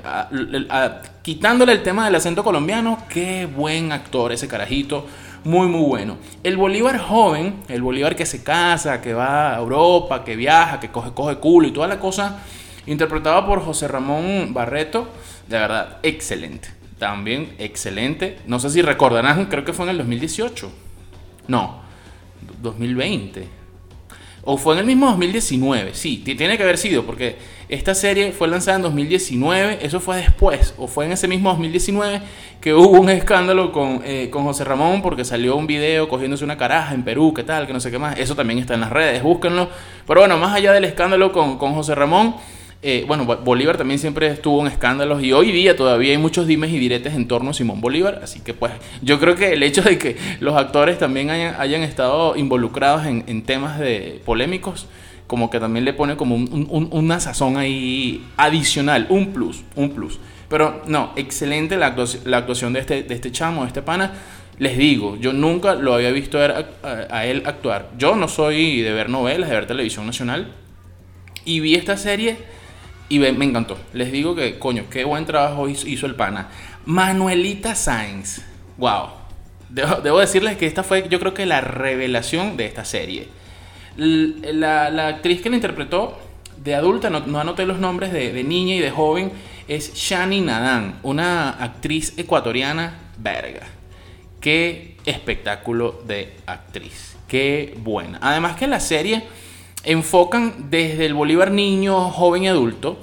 quitándole 1.22 1.72
el 1.72 1.82
tema 1.82 2.04
del 2.06 2.14
acento 2.14 2.44
colombiano, 2.44 2.98
qué 3.08 3.46
buen 3.46 3.92
actor 3.92 4.32
ese 4.32 4.48
carajito. 4.48 5.06
Muy, 5.44 5.66
muy 5.66 5.82
bueno. 5.82 6.16
El 6.42 6.56
Bolívar 6.56 6.98
joven, 6.98 7.56
el 7.68 7.82
Bolívar 7.82 8.16
que 8.16 8.24
se 8.24 8.42
casa, 8.42 9.00
que 9.00 9.12
va 9.12 9.54
a 9.54 9.58
Europa, 9.58 10.24
que 10.24 10.36
viaja, 10.36 10.80
que 10.80 10.90
coge, 10.90 11.12
coge 11.12 11.36
culo 11.36 11.68
y 11.68 11.70
toda 11.70 11.86
la 11.86 12.00
cosa, 12.00 12.38
interpretado 12.86 13.44
por 13.46 13.62
José 13.62 13.86
Ramón 13.86 14.54
Barreto, 14.54 15.08
de 15.46 15.58
verdad, 15.58 15.98
excelente 16.02 16.83
también 16.98 17.54
excelente. 17.58 18.38
No 18.46 18.58
sé 18.58 18.70
si 18.70 18.82
recordarán, 18.82 19.46
creo 19.46 19.64
que 19.64 19.72
fue 19.72 19.86
en 19.86 19.90
el 19.90 19.98
2018. 19.98 20.70
No, 21.48 21.82
2020. 22.62 23.64
O 24.46 24.58
fue 24.58 24.74
en 24.74 24.80
el 24.80 24.86
mismo 24.86 25.06
2019. 25.06 25.94
Sí, 25.94 26.18
tiene 26.18 26.58
que 26.58 26.62
haber 26.62 26.76
sido, 26.76 27.04
porque 27.04 27.38
esta 27.70 27.94
serie 27.94 28.32
fue 28.32 28.46
lanzada 28.46 28.76
en 28.76 28.82
2019. 28.82 29.78
Eso 29.80 30.00
fue 30.00 30.18
después, 30.18 30.74
o 30.76 30.86
fue 30.86 31.06
en 31.06 31.12
ese 31.12 31.28
mismo 31.28 31.48
2019 31.50 32.20
que 32.60 32.74
hubo 32.74 33.00
un 33.00 33.08
escándalo 33.08 33.72
con, 33.72 34.02
eh, 34.04 34.28
con 34.30 34.44
José 34.44 34.64
Ramón, 34.64 35.00
porque 35.00 35.24
salió 35.24 35.56
un 35.56 35.66
video 35.66 36.08
cogiéndose 36.10 36.44
una 36.44 36.58
caraja 36.58 36.94
en 36.94 37.04
Perú, 37.04 37.32
qué 37.34 37.42
tal, 37.42 37.66
que 37.66 37.72
no 37.72 37.80
sé 37.80 37.90
qué 37.90 37.98
más. 37.98 38.18
Eso 38.18 38.36
también 38.36 38.58
está 38.58 38.74
en 38.74 38.80
las 38.80 38.90
redes, 38.90 39.22
búsquenlo. 39.22 39.70
Pero 40.06 40.20
bueno, 40.20 40.36
más 40.36 40.54
allá 40.54 40.72
del 40.72 40.84
escándalo 40.84 41.32
con, 41.32 41.56
con 41.56 41.72
José 41.72 41.94
Ramón. 41.94 42.36
Eh, 42.86 43.06
bueno, 43.08 43.24
Bolívar 43.24 43.78
también 43.78 43.98
siempre 43.98 44.26
estuvo 44.26 44.60
en 44.60 44.66
escándalos 44.66 45.22
y 45.22 45.32
hoy 45.32 45.52
día 45.52 45.74
todavía 45.74 46.12
hay 46.12 46.18
muchos 46.18 46.46
dimes 46.46 46.70
y 46.70 46.78
diretes 46.78 47.14
en 47.14 47.26
torno 47.26 47.52
a 47.52 47.54
Simón 47.54 47.80
Bolívar, 47.80 48.20
así 48.22 48.40
que 48.40 48.52
pues 48.52 48.74
yo 49.00 49.18
creo 49.18 49.36
que 49.36 49.54
el 49.54 49.62
hecho 49.62 49.80
de 49.80 49.96
que 49.96 50.18
los 50.40 50.54
actores 50.54 50.98
también 50.98 51.30
hayan, 51.30 51.82
estado 51.82 52.36
involucrados 52.36 53.06
en, 53.06 53.42
temas 53.44 53.78
de 53.78 54.20
polémicos, 54.26 54.86
como 55.26 55.48
que 55.48 55.60
también 55.60 55.86
le 55.86 55.94
pone 55.94 56.16
como 56.16 56.34
una 56.36 57.20
sazón 57.20 57.56
ahí 57.56 58.22
adicional, 58.36 59.06
un 59.08 59.32
plus, 59.32 59.62
un 59.76 59.88
plus. 59.88 60.20
Pero 60.50 60.82
no, 60.86 61.14
excelente 61.16 61.78
la 61.78 61.86
actuación, 61.86 62.74
de, 62.74 62.80
este, 62.80 63.02
de 63.02 63.14
este 63.14 63.32
chamo, 63.32 63.62
de 63.62 63.68
este 63.68 63.80
pana. 63.80 64.12
Les 64.58 64.76
digo, 64.76 65.16
yo 65.16 65.32
nunca 65.32 65.74
lo 65.74 65.94
había 65.94 66.10
visto 66.10 66.38
a, 66.38 66.66
a 67.10 67.24
él 67.24 67.44
actuar. 67.46 67.88
Yo 67.96 68.14
no 68.14 68.28
soy 68.28 68.82
de 68.82 68.92
ver 68.92 69.08
novelas, 69.08 69.48
de 69.48 69.54
ver 69.54 69.66
televisión 69.66 70.04
nacional. 70.04 70.52
Y 71.46 71.60
vi 71.60 71.76
esta 71.76 71.96
serie 71.96 72.36
y 73.08 73.18
me, 73.18 73.28
encantó. 73.28 73.78
Les 73.92 74.10
digo 74.10 74.34
que, 74.34 74.58
coño, 74.58 74.84
qué 74.90 75.04
buen 75.04 75.26
trabajo 75.26 75.68
hizo, 75.68 76.06
el 76.06 76.14
pana. 76.14 76.48
Manuelita 76.86 77.74
Sainz. 77.74 78.42
Wow. 78.78 79.08
Debo, 79.68 80.18
decirles 80.18 80.56
que 80.56 80.66
esta 80.66 80.82
fue, 80.82 81.08
yo 81.08 81.18
creo 81.18 81.34
que 81.34 81.46
la 81.46 81.60
revelación 81.60 82.56
de 82.56 82.66
esta 82.66 82.84
serie. 82.84 83.28
La, 83.96 85.08
actriz 85.08 85.40
que 85.42 85.50
la 85.50 85.56
interpretó 85.56 86.18
de 86.56 86.74
adulta, 86.74 87.10
no, 87.10 87.38
anoté 87.38 87.66
los 87.66 87.78
nombres 87.78 88.12
de, 88.12 88.44
niña 88.44 88.74
y 88.76 88.80
de 88.80 88.90
joven, 88.90 89.32
es 89.68 89.94
Shani 89.94 90.40
Nadan, 90.40 91.00
una 91.02 91.50
actriz 91.50 92.14
ecuatoriana 92.16 92.98
verga. 93.18 93.66
Qué 94.40 94.96
espectáculo 95.04 96.02
de 96.06 96.34
actriz. 96.46 97.16
Qué 97.28 97.74
buena. 97.78 98.18
Además 98.22 98.56
que 98.56 98.66
la 98.66 98.80
serie 98.80 99.24
enfocan 99.84 100.70
desde 100.70 101.06
el 101.06 101.14
Bolívar 101.14 101.50
niño, 101.50 102.10
joven 102.10 102.44
y 102.44 102.48
adulto. 102.48 102.98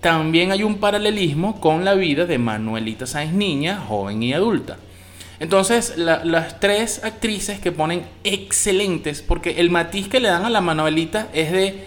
También 0.00 0.52
hay 0.52 0.62
un 0.62 0.76
paralelismo 0.76 1.60
con 1.60 1.84
la 1.84 1.94
vida 1.94 2.26
de 2.26 2.38
Manuelita 2.38 3.06
Sáenz 3.06 3.32
niña, 3.32 3.82
joven 3.88 4.22
y 4.22 4.32
adulta. 4.32 4.78
Entonces, 5.38 5.98
las 5.98 6.60
tres 6.60 7.04
actrices 7.04 7.60
que 7.60 7.72
ponen 7.72 8.06
excelentes, 8.24 9.20
porque 9.20 9.56
el 9.58 9.70
matiz 9.70 10.08
que 10.08 10.20
le 10.20 10.28
dan 10.28 10.44
a 10.44 10.50
la 10.50 10.60
Manuelita 10.62 11.28
es 11.34 11.52
de, 11.52 11.84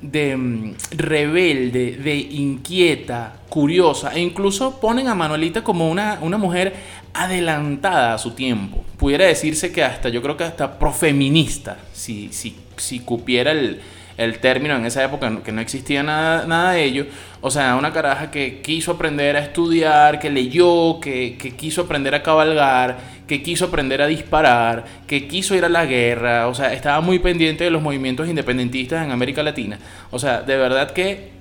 de 0.00 0.36
mm, 0.36 0.74
rebelde, 0.96 1.96
de 1.96 2.16
inquieta, 2.16 3.40
curiosa, 3.48 4.12
e 4.14 4.20
incluso 4.20 4.80
ponen 4.80 5.08
a 5.08 5.14
Manuelita 5.14 5.64
como 5.64 5.90
una, 5.90 6.18
una 6.20 6.38
mujer 6.38 6.74
adelantada 7.14 8.14
a 8.14 8.18
su 8.18 8.32
tiempo. 8.32 8.84
Pudiera 8.96 9.26
decirse 9.26 9.72
que 9.72 9.82
hasta, 9.82 10.08
yo 10.08 10.22
creo 10.22 10.36
que 10.36 10.44
hasta 10.44 10.78
profeminista, 10.78 11.78
si, 11.92 12.32
si, 12.32 12.56
si 12.76 13.00
cupiera 13.00 13.52
el, 13.52 13.80
el 14.18 14.40
término 14.40 14.76
en 14.76 14.84
esa 14.84 15.02
época, 15.02 15.32
que 15.44 15.52
no 15.52 15.60
existía 15.60 16.02
nada, 16.02 16.44
nada 16.46 16.72
de 16.72 16.84
ello. 16.84 17.06
O 17.40 17.50
sea, 17.50 17.76
una 17.76 17.92
caraja 17.92 18.30
que 18.30 18.60
quiso 18.60 18.92
aprender 18.92 19.36
a 19.36 19.40
estudiar, 19.40 20.18
que 20.18 20.28
leyó, 20.28 20.98
que, 21.00 21.38
que 21.38 21.52
quiso 21.52 21.82
aprender 21.82 22.14
a 22.16 22.22
cabalgar, 22.22 22.98
que 23.28 23.42
quiso 23.42 23.66
aprender 23.66 24.02
a 24.02 24.08
disparar, 24.08 24.84
que 25.06 25.28
quiso 25.28 25.54
ir 25.54 25.64
a 25.64 25.68
la 25.68 25.86
guerra. 25.86 26.48
O 26.48 26.54
sea, 26.54 26.74
estaba 26.74 27.00
muy 27.00 27.20
pendiente 27.20 27.62
de 27.62 27.70
los 27.70 27.80
movimientos 27.80 28.28
independentistas 28.28 29.06
en 29.06 29.12
América 29.12 29.44
Latina. 29.44 29.78
O 30.10 30.18
sea, 30.18 30.42
de 30.42 30.56
verdad 30.56 30.90
que 30.90 31.38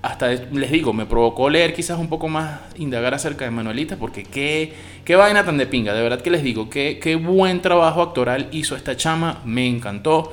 hasta 0.00 0.30
les 0.30 0.70
digo, 0.70 0.92
me 0.92 1.04
provocó 1.04 1.50
leer 1.50 1.74
quizás 1.74 1.98
un 1.98 2.08
poco 2.08 2.28
más, 2.28 2.60
indagar 2.76 3.12
acerca 3.12 3.44
de 3.44 3.50
Manuelita, 3.50 3.96
porque 3.96 4.22
qué, 4.22 4.72
qué 5.04 5.16
vaina 5.16 5.44
tan 5.44 5.58
de 5.58 5.66
pinga, 5.66 5.92
de 5.94 6.02
verdad 6.02 6.20
que 6.22 6.30
les 6.30 6.42
digo, 6.42 6.70
qué, 6.70 6.98
qué 7.02 7.16
buen 7.16 7.60
trabajo 7.60 8.00
actoral 8.02 8.48
hizo 8.52 8.76
esta 8.76 8.96
chama, 8.96 9.40
me 9.44 9.66
encantó. 9.66 10.32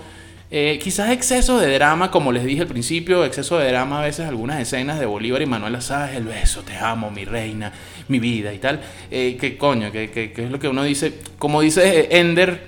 Eh, 0.55 0.77
quizás 0.77 1.09
exceso 1.09 1.57
de 1.57 1.73
drama, 1.73 2.11
como 2.11 2.31
les 2.31 2.45
dije 2.45 2.61
al 2.61 2.67
principio, 2.67 3.25
exceso 3.25 3.57
de 3.57 3.69
drama 3.69 4.01
a 4.01 4.03
veces 4.03 4.27
algunas 4.27 4.61
escenas 4.61 4.99
de 4.99 5.07
Bolívar 5.07 5.41
y 5.41 5.47
Manuela 5.47 5.81
Sáez, 5.81 6.15
el 6.15 6.25
beso, 6.25 6.61
te 6.61 6.77
amo, 6.77 7.09
mi 7.09 7.25
reina, 7.25 7.73
mi 8.07 8.19
vida 8.19 8.53
y 8.53 8.59
tal. 8.59 8.79
Eh, 9.09 9.35
que 9.41 9.57
coño, 9.57 9.91
que, 9.91 10.11
que, 10.11 10.31
es 10.37 10.51
lo 10.51 10.59
que 10.59 10.67
uno 10.67 10.83
dice, 10.83 11.15
como 11.39 11.61
dice 11.61 12.07
Ender, 12.11 12.67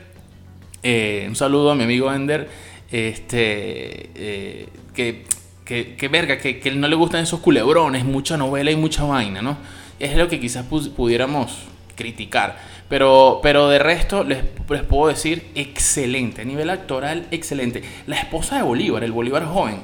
eh, 0.82 1.25
un 1.30 1.36
saludo 1.36 1.70
a 1.70 1.75
mi 1.75 1.84
amigo 1.84 2.12
Ender, 2.12 2.50
este, 2.92 4.10
eh, 4.15 4.68
que, 4.96 5.24
que, 5.63 6.08
verga, 6.08 6.39
que, 6.39 6.60
que 6.60 6.72
no 6.72 6.88
le 6.88 6.96
gustan 6.96 7.22
esos 7.22 7.39
culebrones, 7.39 8.04
mucha 8.04 8.36
novela 8.36 8.72
y 8.72 8.75
mucha 8.75 9.04
vaina, 9.04 9.44
¿no? 9.44 9.60
Es 10.00 10.18
lo 10.18 10.27
que 10.27 10.39
quizás 10.39 10.65
pudiéramos 10.65 11.56
criticar. 11.96 12.58
Pero, 12.88 13.39
pero 13.42 13.68
de 13.70 13.80
resto 13.80 14.24
les, 14.24 14.44
les, 14.70 14.84
puedo 14.84 15.08
decir 15.08 15.48
excelente, 15.56 16.42
a 16.42 16.46
nivel 16.46 16.70
actoral 16.70 17.25
excelente. 17.32 17.82
La 18.06 18.18
esposa 18.18 18.58
de 18.58 18.63
Bolívar, 18.63 19.04
el 19.04 19.12
Bolívar 19.12 19.46
joven. 19.46 19.80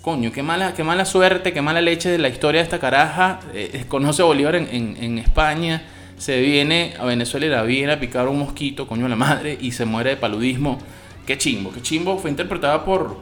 Coño, 0.00 0.32
qué 0.32 0.42
mala, 0.42 0.72
qué 0.72 0.84
mala 0.84 1.04
suerte, 1.04 1.52
qué 1.52 1.60
mala 1.60 1.80
leche 1.80 2.08
de 2.08 2.18
la 2.18 2.28
historia 2.28 2.60
de 2.60 2.64
esta 2.64 2.78
caraja. 2.78 3.40
Eh, 3.52 3.84
conoce 3.88 4.22
a 4.22 4.24
Bolívar 4.24 4.54
en, 4.54 4.68
en, 4.70 4.96
en, 5.02 5.18
España, 5.18 5.82
se 6.16 6.40
viene 6.40 6.94
a 6.98 7.04
Venezuela 7.04 7.46
y 7.46 7.48
la 7.50 7.62
viene 7.62 7.92
a 7.92 8.00
picar 8.00 8.28
un 8.28 8.38
mosquito, 8.38 8.86
coño 8.86 9.08
la 9.08 9.16
madre, 9.16 9.58
y 9.60 9.72
se 9.72 9.84
muere 9.84 10.10
de 10.10 10.16
paludismo. 10.16 10.78
Qué 11.26 11.36
chimbo, 11.36 11.72
qué 11.72 11.82
chimbo. 11.82 12.18
Fue 12.18 12.30
interpretada 12.30 12.84
por, 12.84 13.18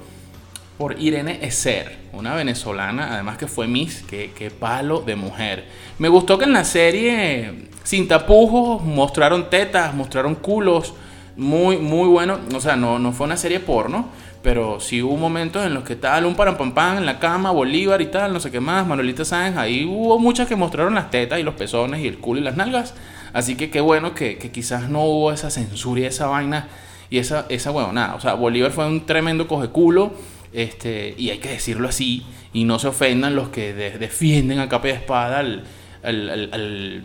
por 0.78 1.00
Irene 1.00 1.38
Eser, 1.42 1.98
una 2.12 2.34
venezolana, 2.34 3.14
además 3.14 3.38
que 3.38 3.46
fue 3.46 3.68
Miss, 3.68 4.04
qué, 4.08 4.32
qué 4.36 4.50
palo 4.50 5.00
de 5.00 5.16
mujer. 5.16 5.64
Me 5.98 6.08
gustó 6.08 6.38
que 6.38 6.44
en 6.44 6.52
la 6.52 6.64
serie 6.64 7.68
sin 7.84 8.08
tapujos, 8.08 8.82
mostraron 8.82 9.50
tetas, 9.50 9.94
mostraron 9.94 10.34
culos, 10.34 10.94
muy, 11.36 11.76
muy 11.76 12.08
bueno. 12.08 12.38
O 12.54 12.60
sea, 12.60 12.76
no, 12.76 12.98
no 12.98 13.12
fue 13.12 13.26
una 13.26 13.36
serie 13.36 13.60
porno, 13.60 14.08
pero 14.42 14.80
sí 14.80 15.02
hubo 15.02 15.16
momentos 15.16 15.64
en 15.64 15.74
los 15.74 15.84
que 15.84 15.94
tal, 15.94 16.24
un 16.24 16.34
pam 16.34 16.72
pam 16.72 16.98
en 16.98 17.06
la 17.06 17.18
cama, 17.18 17.50
Bolívar 17.50 18.00
y 18.00 18.06
tal, 18.06 18.32
no 18.32 18.40
sé 18.40 18.50
qué 18.50 18.60
más, 18.60 18.86
Manuelita 18.86 19.24
Sáenz, 19.24 19.56
ahí 19.56 19.84
hubo 19.84 20.18
muchas 20.18 20.48
que 20.48 20.56
mostraron 20.56 20.94
las 20.94 21.10
tetas 21.10 21.38
y 21.38 21.42
los 21.42 21.54
pezones 21.54 22.00
y 22.00 22.08
el 22.08 22.18
culo 22.18 22.40
y 22.40 22.44
las 22.44 22.56
nalgas. 22.56 22.94
Así 23.34 23.54
que 23.54 23.70
qué 23.70 23.80
bueno 23.80 24.14
que, 24.14 24.38
quizás 24.38 24.88
no 24.88 25.04
hubo 25.04 25.32
esa 25.32 25.50
censura 25.50 26.00
y 26.00 26.04
esa 26.04 26.26
vaina 26.26 26.68
y 27.10 27.18
esa, 27.18 27.46
esa 27.50 27.72
nada. 27.92 28.14
O 28.14 28.20
sea, 28.20 28.34
Bolívar 28.34 28.70
fue 28.70 28.86
un 28.86 29.04
tremendo 29.04 29.46
coge 29.46 29.68
culo, 29.68 30.14
este, 30.54 31.14
y 31.18 31.30
hay 31.30 31.38
que 31.38 31.50
decirlo 31.50 31.88
así, 31.88 32.25
y 32.52 32.64
no 32.64 32.78
se 32.78 32.88
ofendan 32.88 33.34
los 33.34 33.49
que 33.50 33.75
defienden 33.75 34.61
a 34.61 34.68
capa 34.68 34.88
de 34.88 34.94
espada 34.94 35.40
al, 35.40 35.64
al 36.02 37.02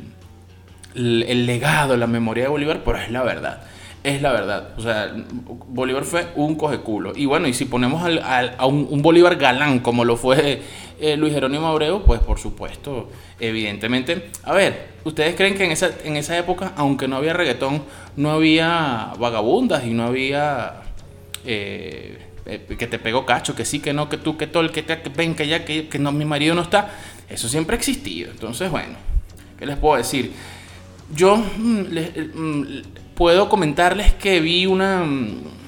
el, 0.96 1.46
legado, 1.46 1.98
la 1.98 2.08
memoria 2.08 2.46
de 2.46 2.50
Bolívar, 2.50 2.82
pero 2.84 2.98
es 2.98 3.12
la 3.12 3.24
verdad. 3.24 3.63
Es 4.03 4.22
la 4.22 4.32
verdad. 4.32 4.70
O 4.77 4.82
sea, 4.82 5.13
Bolívar 5.68 6.03
fue 6.06 6.27
un 6.36 6.56
coge 6.56 6.79
culo. 6.79 7.12
Y 7.15 7.25
bueno, 7.25 7.48
y 7.48 7.53
si 7.53 7.65
ponemos 7.65 8.01
a 8.24 8.65
un, 8.65 9.01
Bolívar 9.01 9.36
galán 9.36 9.79
como 9.79 10.06
lo 10.06 10.15
fue 10.15 10.62
eh, 11.01 11.18
Luis 11.18 11.34
Jerónimo 11.34 11.68
Abreu, 11.68 12.03
pues 12.03 12.22
por 12.22 12.39
supuesto, 12.39 13.10
evidentemente. 13.39 14.29
A 14.44 14.53
ver, 14.53 14.88
¿ustedes 15.03 15.36
creen 15.36 15.56
que 15.56 15.65
en 15.65 15.72
esa, 15.72 15.89
en 16.03 16.15
esa 16.15 16.38
época, 16.38 16.74
aunque 16.77 17.08
no 17.08 17.18
había 17.18 17.34
reggaetón, 17.34 17.84
no 18.15 18.32
había 18.32 19.12
vagabundas 19.20 19.86
y 19.86 19.94
no 19.94 20.06
había... 20.06 20.82
Eh, 21.46 22.28
eh, 22.50 22.75
que 22.77 22.88
te 22.88 23.00
pegó 23.00 23.25
cacho, 23.25 23.56
que 23.56 23.65
sí, 23.65 23.79
que 23.79 23.94
no, 23.94 24.10
que 24.10 24.18
tú, 24.18 24.38
que 24.38 24.48
todo, 24.48 24.70
que, 24.72 24.84
te, 24.84 24.98
ven, 25.10 25.36
que 25.36 25.48
ya, 25.48 25.65
que, 25.65 25.88
que 25.88 26.00
no, 26.00 26.12
mi 26.12 26.25
marido 26.25 26.56
no 26.56 26.62
está. 26.62 26.89
Eso 27.29 27.48
siempre 27.48 27.75
ha 27.75 27.77
existido. 27.77 28.32
Entonces, 28.32 28.72
bueno, 28.72 28.96
¿qué 29.58 29.65
les 29.65 29.77
puedo 29.77 29.98
decir? 29.98 30.34
Yo 31.15 31.38
mm, 31.38 31.82
mm, 32.34 32.65
puedo 33.15 33.50
comentarles 33.50 34.13
que 34.13 34.39
vi 34.39 34.65
una... 34.65 35.03
Mm, 35.03 35.60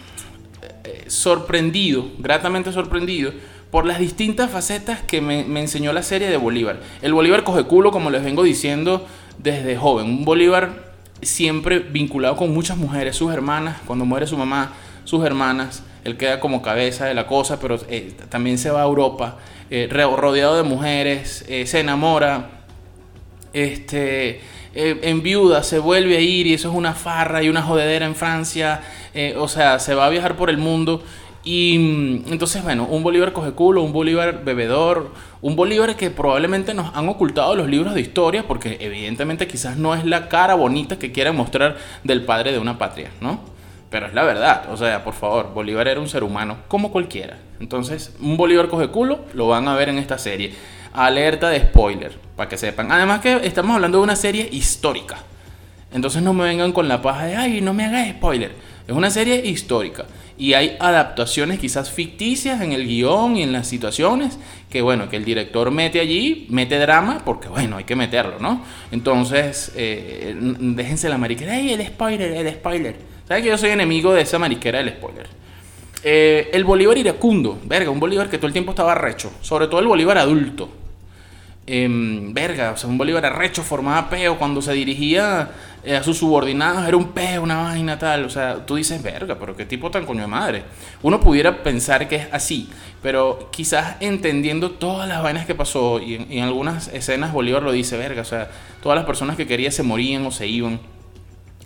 eh, 0.84 1.06
sorprendido, 1.08 2.10
gratamente 2.18 2.72
sorprendido, 2.72 3.32
por 3.70 3.86
las 3.86 4.00
distintas 4.00 4.50
facetas 4.50 5.02
que 5.02 5.22
me, 5.22 5.42
enseñó 5.60 5.94
la 5.94 6.02
serie 6.02 6.28
de 6.28 6.38
Bolívar. 6.38 6.80
El 7.04 7.14
Bolívar 7.14 7.44
coge 7.44 7.64
culo, 7.66 7.92
como 7.92 8.10
les 8.10 8.24
vengo 8.24 8.42
diciendo 8.42 9.06
desde 9.38 9.78
joven. 9.78 10.08
Un 10.08 10.26
Bolívar 10.26 10.92
siempre 11.22 11.80
vinculado 11.80 12.36
con 12.36 12.52
muchas 12.52 12.78
mujeres, 12.78 13.16
sus 13.16 13.32
hermanas, 13.32 13.78
cuando 13.86 14.06
muere 14.06 14.26
su 14.26 14.38
mamá, 14.38 14.74
sus 15.06 15.24
hermanas. 15.24 15.84
Él 16.04 16.18
queda 16.18 16.40
como 16.40 16.62
cabeza 16.62 17.06
de 17.06 17.14
la 17.14 17.28
cosa, 17.28 17.60
pero 17.60 17.80
eh, 17.90 18.14
también 18.30 18.58
se 18.58 18.72
va 18.72 18.82
a 18.82 18.86
Europa, 18.86 19.38
eh, 19.70 19.88
rodeado 19.92 20.58
de 20.58 20.64
mujeres, 20.64 21.46
se 21.48 21.80
enamora. 21.80 22.50
Este 23.54 24.42
eh, 24.74 25.00
en 25.04 25.22
viuda, 25.22 25.64
se 25.64 25.80
vuelve 25.80 26.16
a 26.16 26.22
ir 26.22 26.48
y 26.48 26.54
eso 26.54 26.70
es 26.70 26.76
una 26.76 26.94
farra 26.94 27.44
y 27.44 27.50
una 27.50 27.62
jodedera 27.62 28.06
en 28.06 28.16
Francia, 28.16 28.82
eh, 29.14 29.36
o 29.38 29.50
sea, 29.50 29.80
se 29.80 29.96
va 29.96 30.06
a 30.06 30.10
viajar 30.10 30.38
por 30.38 30.50
el 30.50 30.58
mundo. 30.58 31.04
Y 31.44 31.78
mm, 31.78 32.32
entonces, 32.32 32.64
bueno, 32.64 32.86
un 32.86 33.04
Bolívar 33.04 33.34
coge 33.34 33.52
culo, 33.52 33.82
un 33.82 33.92
Bolívar 33.92 34.46
bebedor, 34.46 35.12
un 35.42 35.58
Bolívar 35.58 35.98
que 35.98 36.10
probablemente 36.10 36.74
nos 36.74 36.96
han 36.96 37.10
ocultado 37.10 37.56
los 37.56 37.68
libros 37.68 37.94
de 37.96 38.02
historia, 38.02 38.48
porque 38.48 38.78
evidentemente 38.80 39.48
quizás 39.48 39.76
no 39.76 39.94
es 39.94 40.06
la 40.06 40.30
cara 40.30 40.56
bonita 40.56 40.98
que 40.98 41.12
quieren 41.12 41.36
mostrar 41.36 41.78
del 42.06 42.24
padre 42.24 42.54
de 42.54 42.60
una 42.60 42.78
patria, 42.78 43.10
¿no? 43.20 43.42
Pero 43.92 44.08
es 44.08 44.14
la 44.14 44.24
verdad, 44.24 44.72
o 44.72 44.78
sea, 44.78 45.04
por 45.04 45.14
favor, 45.14 45.54
Bolívar 45.54 45.86
era 45.90 46.00
un 46.00 46.08
ser 46.08 46.24
humano 46.24 46.60
como 46.70 46.94
cualquiera. 46.94 47.38
Entonces, 47.60 48.16
un 48.22 48.38
Bolívar 48.38 48.70
coge 48.70 48.88
culo, 48.88 49.26
lo 49.34 49.50
van 49.50 49.68
a 49.68 49.76
ver 49.76 49.90
en 49.90 49.98
esta 49.98 50.18
serie. 50.18 50.54
Alerta 50.94 51.50
de 51.50 51.60
spoiler, 51.60 52.18
para 52.38 52.50
que 52.50 52.58
sepan. 52.58 52.90
Además 52.90 53.20
que 53.20 53.42
estamos 53.44 53.76
hablando 53.76 53.98
de 53.98 54.06
una 54.06 54.16
serie 54.16 54.48
histórica. 54.50 55.18
Entonces 55.94 56.22
no 56.22 56.34
me 56.34 56.46
vengan 56.46 56.72
con 56.72 56.88
la 56.88 57.02
paja 57.02 57.26
de, 57.26 57.36
ay, 57.36 57.60
no 57.60 57.74
me 57.74 57.84
hagas 57.84 58.08
spoiler. 58.12 58.54
Es 58.88 58.96
una 58.96 59.12
serie 59.12 59.46
histórica. 59.46 60.06
Y 60.38 60.54
hay 60.54 60.78
adaptaciones 60.80 61.60
quizás 61.60 61.92
ficticias 61.92 62.62
en 62.62 62.72
el 62.72 62.88
guion 62.88 63.36
y 63.36 63.44
en 63.44 63.52
las 63.52 63.68
situaciones 63.68 64.40
que, 64.70 64.82
bueno, 64.82 65.10
que 65.10 65.18
el 65.18 65.26
director 65.26 65.70
mete 65.70 66.00
allí, 66.00 66.48
mete 66.50 66.80
drama, 66.80 67.24
porque, 67.26 67.50
bueno, 67.50 67.76
hay 67.76 67.84
que 67.84 67.98
meterlo, 67.98 68.40
¿no? 68.40 68.64
Entonces, 68.92 69.74
eh, 69.76 70.34
déjense 70.40 71.10
la 71.10 71.18
mariquera. 71.18 71.54
¡Ay, 71.54 71.74
el 71.74 71.86
spoiler, 71.86 72.32
el 72.32 72.54
spoiler! 72.54 73.12
¿Sabes 73.32 73.46
que 73.46 73.50
yo 73.52 73.58
soy 73.58 73.70
enemigo 73.70 74.14
de 74.14 74.24
esa 74.24 74.38
mariquera 74.38 74.80
del 74.80 74.90
spoiler? 74.90 75.26
Eh, 76.04 76.50
el 76.52 76.66
Bolívar 76.66 76.98
iracundo, 76.98 77.58
verga, 77.64 77.90
un 77.90 77.98
Bolívar 77.98 78.30
que 78.30 78.38
todo 78.38 78.48
el 78.48 78.52
tiempo 78.52 78.72
estaba 78.72 78.94
recho. 78.94 79.32
Sobre 79.40 79.68
todo 79.68 79.80
el 79.80 79.88
Bolívar 79.88 80.18
adulto 80.18 80.68
Em, 81.68 82.34
verga, 82.34 82.72
o 82.72 82.78
sea, 82.78 82.90
un 82.90 82.98
Bolívar 82.98 83.24
arrecho 83.24 83.62
formaba 83.62 84.10
peo 84.10 84.38
cuando 84.38 84.64
se 84.64 84.74
dirigía 84.74 85.52
eh, 85.84 85.96
a 85.96 86.04
sus 86.04 86.18
subordinados, 86.18 86.88
era 86.88 86.98
un 86.98 87.14
peo, 87.14 87.44
una 87.44 87.62
vaina 87.62 88.00
tal, 88.00 88.26
o 88.26 88.30
sea, 88.32 88.66
tú 88.66 88.76
dices, 88.76 89.02
verga, 89.04 89.38
pero 89.40 89.56
qué 89.56 89.66
tipo 89.66 89.92
tan 89.92 90.06
coño 90.06 90.22
de 90.22 90.28
madre. 90.28 90.64
Uno 91.04 91.20
pudiera 91.20 91.62
pensar 91.62 92.10
que 92.10 92.16
es 92.16 92.28
así, 92.32 92.68
pero 93.04 93.50
quizás 93.52 93.96
entendiendo 94.00 94.72
todas 94.72 95.08
las 95.08 95.22
vainas 95.22 95.46
que 95.46 95.54
pasó, 95.54 96.02
y 96.02 96.16
en, 96.16 96.44
algunas 96.44 96.88
escenas 96.90 97.32
Bolívar 97.32 97.62
lo 97.62 97.72
dice, 97.72 97.96
verga, 97.96 98.24
o 98.24 98.26
sea, 98.26 98.50
todas 98.82 98.96
las 98.98 99.06
personas 99.06 99.38
que 99.38 99.46
quería 99.46 99.72
se 99.72 99.84
morían 99.84 100.26
o 100.26 100.32
se 100.32 100.48
iban. 100.48 100.80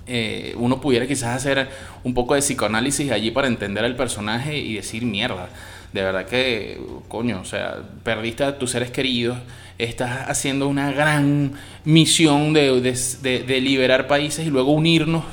Eh, 0.07 0.53
uno 0.57 0.81
pudiera 0.81 1.07
quizás 1.07 1.35
hacer 1.35 1.69
un 2.03 2.13
poco 2.13 2.35
de 2.35 2.41
psicoanálisis 2.41 3.11
allí 3.11 3.31
para 3.31 3.47
entender 3.47 3.83
al 3.83 3.95
personaje 3.95 4.57
y 4.57 4.75
decir 4.75 5.05
mierda. 5.05 5.49
De 5.93 6.01
verdad 6.01 6.25
que, 6.25 6.79
coño, 7.07 7.39
o 7.41 7.45
sea, 7.45 7.77
perdiste 8.03 8.43
a 8.43 8.57
tus 8.57 8.71
seres 8.71 8.91
queridos, 8.91 9.37
estás 9.77 10.29
haciendo 10.29 10.67
una 10.67 10.91
gran 10.91 11.53
misión 11.83 12.53
de, 12.53 12.81
de, 12.81 13.61
liberar 13.61 14.07
países 14.07 14.45
y 14.45 14.49
luego 14.49 14.71
unirnos 14.71 15.23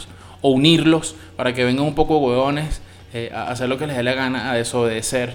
o 0.40 0.50
unirlos 0.50 1.16
para 1.36 1.52
que 1.52 1.64
vengan 1.64 1.84
un 1.84 1.94
poco 1.94 2.18
huevones 2.18 2.80
eh, 3.12 3.30
a 3.34 3.50
hacer 3.50 3.68
lo 3.68 3.78
que 3.78 3.86
les 3.86 3.96
dé 3.96 4.02
la 4.02 4.14
gana, 4.14 4.50
a 4.50 4.54
desobedecer, 4.54 5.34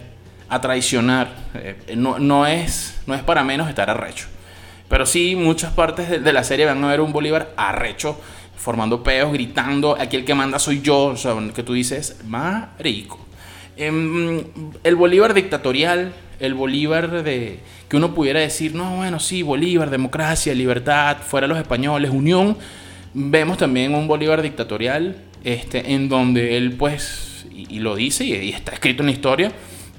a 0.50 0.62
traicionar. 0.62 1.30
Eh, 1.56 1.76
no, 1.96 2.20
no, 2.20 2.48
es, 2.48 3.00
no 3.06 3.14
es 3.14 3.22
para 3.22 3.44
menos 3.44 3.70
estar 3.70 3.90
arrecho. 3.90 4.28
Pero 4.90 5.06
sí, 5.06 5.36
muchas 5.36 5.74
partes 5.74 6.24
de, 6.24 6.34
la 6.34 6.44
serie 6.44 6.66
van 6.66 6.84
a 6.84 6.88
ver 6.88 7.02
un 7.02 7.12
Bolívar 7.12 7.50
arrecho, 7.58 8.20
formando 8.58 9.04
peos, 9.04 9.32
gritando, 9.32 9.96
aquí 9.98 10.18
el 10.18 10.26
que 10.26 10.36
manda 10.36 10.60
soy 10.60 10.82
yo, 10.82 11.06
o 11.06 11.18
sea, 11.18 11.36
que 11.56 11.64
tú 11.64 11.74
dices, 11.74 12.18
marico. 12.26 13.20
Em, 13.78 14.44
el 14.84 14.96
Bolívar 14.96 15.34
dictatorial, 15.34 16.12
el 16.40 16.54
Bolívar 16.54 17.24
de 17.24 17.60
que 17.88 17.96
uno 17.96 18.14
pudiera 18.14 18.40
decir, 18.40 18.76
no, 18.76 18.98
bueno, 18.98 19.20
sí, 19.20 19.44
Bolívar, 19.44 19.90
democracia, 19.90 20.54
libertad, 20.54 21.18
fuera 21.26 21.48
los 21.48 21.58
españoles, 21.58 22.12
unión. 22.12 22.58
Vemos 23.14 23.58
también 23.58 23.94
un 23.94 24.08
Bolívar 24.08 24.42
dictatorial, 24.42 25.16
este, 25.44 25.94
en 25.94 26.10
donde 26.10 26.58
él, 26.58 26.74
pues, 26.74 27.46
y, 27.52 27.80
lo 27.80 27.96
dice, 27.96 28.26
y, 28.26 28.50
está 28.50 28.74
escrito 28.74 29.04
en 29.04 29.08
la 29.08 29.14
historia, 29.14 29.52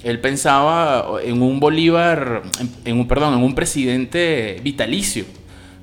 él 0.02 0.20
pensaba 0.20 1.06
en 1.24 1.40
un 1.40 1.60
Bolívar, 1.60 2.42
en, 2.84 2.98
un, 2.98 3.08
perdón, 3.08 3.34
en 3.34 3.42
un 3.42 3.54
presidente 3.54 4.60
vitalicio, 4.62 5.24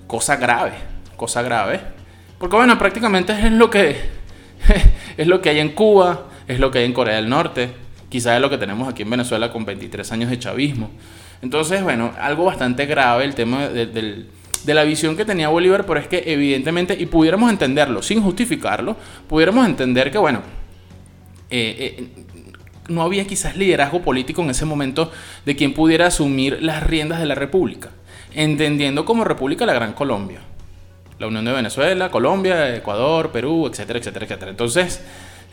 cosa 0.05 0.35
grave, 0.35 0.73
cosa 1.15 1.41
grave, 1.41 1.94
porque 2.37 2.55
bueno, 2.55 2.77
prácticamente 2.77 3.33
es 3.33 3.51
lo 3.51 3.69
que 3.69 3.95
es 5.17 5.27
lo 5.27 5.41
que 5.41 5.49
hay 5.49 5.59
en 5.59 5.69
Cuba, 5.69 6.27
es 6.47 6.59
lo 6.59 6.71
que 6.71 6.79
hay 6.79 6.85
en 6.85 6.93
Corea 6.93 7.15
del 7.15 7.29
Norte, 7.29 7.69
quizás 8.09 8.35
es 8.35 8.41
lo 8.41 8.49
que 8.49 8.57
tenemos 8.57 8.87
aquí 8.87 9.03
en 9.03 9.09
Venezuela 9.09 9.51
con 9.51 9.65
23 9.65 10.11
años 10.11 10.29
de 10.29 10.39
chavismo. 10.39 10.89
Entonces, 11.41 11.83
bueno, 11.83 12.11
algo 12.19 12.45
bastante 12.45 12.85
grave 12.85 13.25
el 13.25 13.35
tema 13.35 13.67
de, 13.67 14.25
la 14.65 14.83
visión 14.83 15.15
que 15.15 15.25
tenía 15.25 15.49
Bolívar, 15.49 15.85
pero 15.85 15.99
es 15.99 16.07
que 16.07 16.23
evidentemente, 16.25 16.95
y 16.99 17.05
pudiéramos 17.05 17.51
entenderlo 17.51 18.01
sin 18.01 18.21
justificarlo, 18.21 18.95
pudiéramos 19.27 19.65
entender 19.65 20.11
que, 20.11 20.17
bueno, 20.17 20.41
eh, 21.49 21.97
eh, 21.99 22.23
no 22.87 23.03
había 23.03 23.27
quizás 23.27 23.55
liderazgo 23.55 24.01
político 24.01 24.41
en 24.41 24.49
ese 24.49 24.65
momento 24.65 25.11
de 25.45 25.55
quien 25.55 25.73
pudiera 25.73 26.07
asumir 26.07 26.63
las 26.63 26.83
riendas 26.83 27.19
de 27.19 27.27
la 27.27 27.35
República, 27.35 27.91
entendiendo 28.33 29.05
como 29.05 29.23
República 29.23 29.65
la 29.65 29.73
Gran 29.73 29.93
Colombia. 29.93 30.41
La 31.19 31.27
Unión 31.27 31.45
de 31.45 31.53
Venezuela, 31.53 32.11
Colombia, 32.11 32.75
Ecuador, 32.75 33.31
Perú, 33.31 33.67
etcétera, 33.67 33.99
etcétera, 33.99 34.25
etcétera. 34.25 34.51
Entonces, 34.51 35.01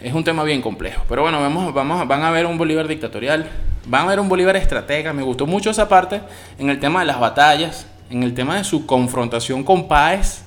es 0.00 0.12
un 0.12 0.24
tema 0.24 0.42
bien 0.42 0.60
complejo. 0.60 1.04
Pero 1.08 1.22
bueno, 1.22 1.40
vamos, 1.40 1.72
vamos, 1.72 2.06
van 2.08 2.22
a 2.22 2.30
ver 2.30 2.46
un 2.46 2.58
Bolívar 2.58 2.88
dictatorial, 2.88 3.46
van 3.86 4.06
a 4.06 4.10
ver 4.10 4.20
un 4.20 4.28
Bolívar 4.28 4.56
estratega. 4.56 5.12
Me 5.12 5.22
gustó 5.22 5.46
mucho 5.46 5.70
esa 5.70 5.88
parte 5.88 6.20
en 6.58 6.70
el 6.70 6.80
tema 6.80 7.00
de 7.00 7.06
las 7.06 7.20
batallas, 7.20 7.86
en 8.10 8.22
el 8.22 8.34
tema 8.34 8.56
de 8.56 8.64
su 8.64 8.86
confrontación 8.86 9.62
con 9.62 9.86
Páez. 9.86 10.42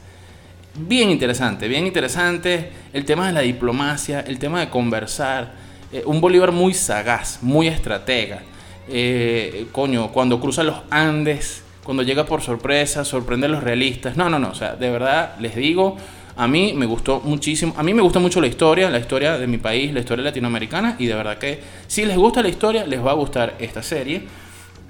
Bien 0.75 1.09
interesante, 1.09 1.69
bien 1.69 1.87
interesante. 1.87 2.71
El 2.91 3.05
tema 3.05 3.27
de 3.27 3.33
la 3.33 3.41
diplomacia, 3.41 4.19
el 4.21 4.37
tema 4.39 4.59
de 4.59 4.69
conversar. 4.69 5.53
Eh, 5.91 6.03
un 6.05 6.19
Bolívar 6.19 6.51
muy 6.51 6.73
sagaz, 6.73 7.39
muy 7.41 7.67
estratega. 7.67 8.41
Eh, 8.89 9.67
coño, 9.71 10.11
cuando 10.11 10.39
cruza 10.41 10.63
los 10.63 10.81
Andes, 10.89 11.63
cuando 11.85 12.03
llega 12.03 12.25
por 12.25 12.41
sorpresa, 12.41 13.05
sorprende 13.05 13.45
a 13.45 13.49
los 13.49 13.63
realistas. 13.63 14.17
No, 14.17 14.29
no, 14.29 14.39
no. 14.39 14.49
O 14.49 14.55
sea, 14.55 14.75
de 14.75 14.89
verdad 14.89 15.35
les 15.39 15.55
digo 15.55 15.95
a 16.37 16.47
mí 16.47 16.73
me 16.75 16.85
gustó 16.85 17.21
muchísimo, 17.23 17.73
a 17.77 17.83
mí 17.83 17.93
me 17.93 18.01
gusta 18.01 18.19
mucho 18.19 18.41
la 18.41 18.47
historia, 18.47 18.89
la 18.89 18.99
historia 18.99 19.37
de 19.37 19.47
mi 19.47 19.57
país, 19.57 19.93
la 19.93 20.01
historia 20.01 20.25
latinoamericana 20.25 20.97
y 20.99 21.05
de 21.05 21.15
verdad 21.15 21.37
que 21.37 21.61
si 21.87 22.05
les 22.05 22.17
gusta 22.17 22.41
la 22.41 22.49
historia 22.49 22.85
les 22.85 23.03
va 23.03 23.11
a 23.11 23.15
gustar 23.15 23.55
esta 23.59 23.81
serie. 23.81 24.23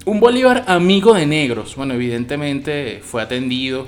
Un 0.06 0.20
Bolívar 0.20 0.64
amigo 0.68 1.14
de 1.14 1.26
negros, 1.26 1.74
bueno, 1.76 1.94
evidentemente 1.94 3.00
fue 3.02 3.22
atendido. 3.22 3.86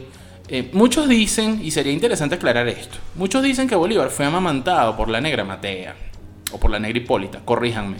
Eh, 0.48 0.70
muchos 0.72 1.08
dicen, 1.08 1.60
y 1.62 1.70
sería 1.70 1.92
interesante 1.92 2.36
aclarar 2.36 2.68
esto, 2.68 2.96
muchos 3.16 3.42
dicen 3.42 3.68
que 3.68 3.74
Bolívar 3.74 4.10
fue 4.10 4.24
amamantado 4.24 4.96
por 4.96 5.08
la 5.08 5.20
negra 5.20 5.44
Matea 5.44 5.94
o 6.52 6.58
por 6.58 6.70
la 6.70 6.78
negra 6.78 6.98
Hipólita, 6.98 7.40
corríjanme. 7.44 7.96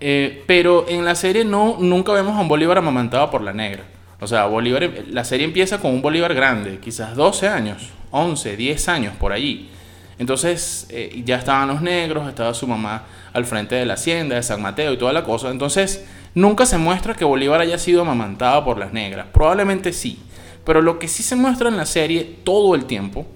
Eh, 0.00 0.42
pero 0.46 0.86
en 0.88 1.04
la 1.04 1.14
serie 1.14 1.44
no, 1.44 1.76
nunca 1.78 2.12
vemos 2.12 2.36
a 2.36 2.40
un 2.40 2.48
Bolívar 2.48 2.78
amamantado 2.78 3.30
por 3.30 3.42
la 3.42 3.52
negra. 3.52 3.84
O 4.22 4.28
sea, 4.28 4.46
Bolívar, 4.46 4.88
la 5.10 5.24
serie 5.24 5.44
empieza 5.44 5.80
con 5.80 5.92
un 5.92 6.00
Bolívar 6.00 6.32
grande, 6.32 6.78
quizás 6.78 7.16
12 7.16 7.48
años, 7.48 7.88
11, 8.12 8.56
10 8.56 8.88
años 8.88 9.16
por 9.16 9.32
allí. 9.32 9.68
Entonces 10.16 10.86
eh, 10.90 11.22
ya 11.24 11.38
estaban 11.38 11.66
los 11.66 11.82
negros, 11.82 12.28
estaba 12.28 12.54
su 12.54 12.68
mamá 12.68 13.02
al 13.32 13.44
frente 13.44 13.74
de 13.74 13.84
la 13.84 13.94
hacienda 13.94 14.36
de 14.36 14.44
San 14.44 14.62
Mateo 14.62 14.92
y 14.92 14.96
toda 14.96 15.12
la 15.12 15.24
cosa. 15.24 15.50
Entonces 15.50 16.04
nunca 16.36 16.66
se 16.66 16.78
muestra 16.78 17.14
que 17.14 17.24
Bolívar 17.24 17.60
haya 17.60 17.78
sido 17.78 18.02
amamantado 18.02 18.64
por 18.64 18.78
las 18.78 18.92
negras. 18.92 19.26
Probablemente 19.32 19.92
sí. 19.92 20.20
Pero 20.64 20.82
lo 20.82 21.00
que 21.00 21.08
sí 21.08 21.24
se 21.24 21.34
muestra 21.34 21.68
en 21.68 21.76
la 21.76 21.86
serie 21.86 22.22
todo 22.44 22.76
el 22.76 22.84
tiempo 22.84 23.26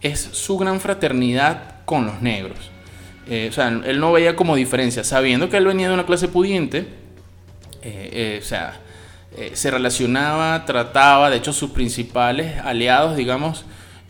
es 0.00 0.18
su 0.18 0.58
gran 0.58 0.80
fraternidad 0.80 1.84
con 1.84 2.04
los 2.04 2.20
negros. 2.20 2.58
Eh, 3.28 3.46
o 3.48 3.52
sea, 3.52 3.68
él 3.68 4.00
no 4.00 4.10
veía 4.10 4.34
como 4.34 4.56
diferencia, 4.56 5.04
sabiendo 5.04 5.48
que 5.48 5.56
él 5.56 5.66
venía 5.66 5.86
de 5.86 5.94
una 5.94 6.04
clase 6.04 6.26
pudiente. 6.26 6.88
Eh, 7.84 8.40
o 8.42 8.44
sea, 8.44 8.80
se 9.54 9.70
relacionaba, 9.70 10.64
trataba, 10.64 11.30
de 11.30 11.38
hecho 11.38 11.52
sus 11.52 11.70
principales 11.70 12.58
aliados, 12.62 13.16
digamos, 13.16 13.64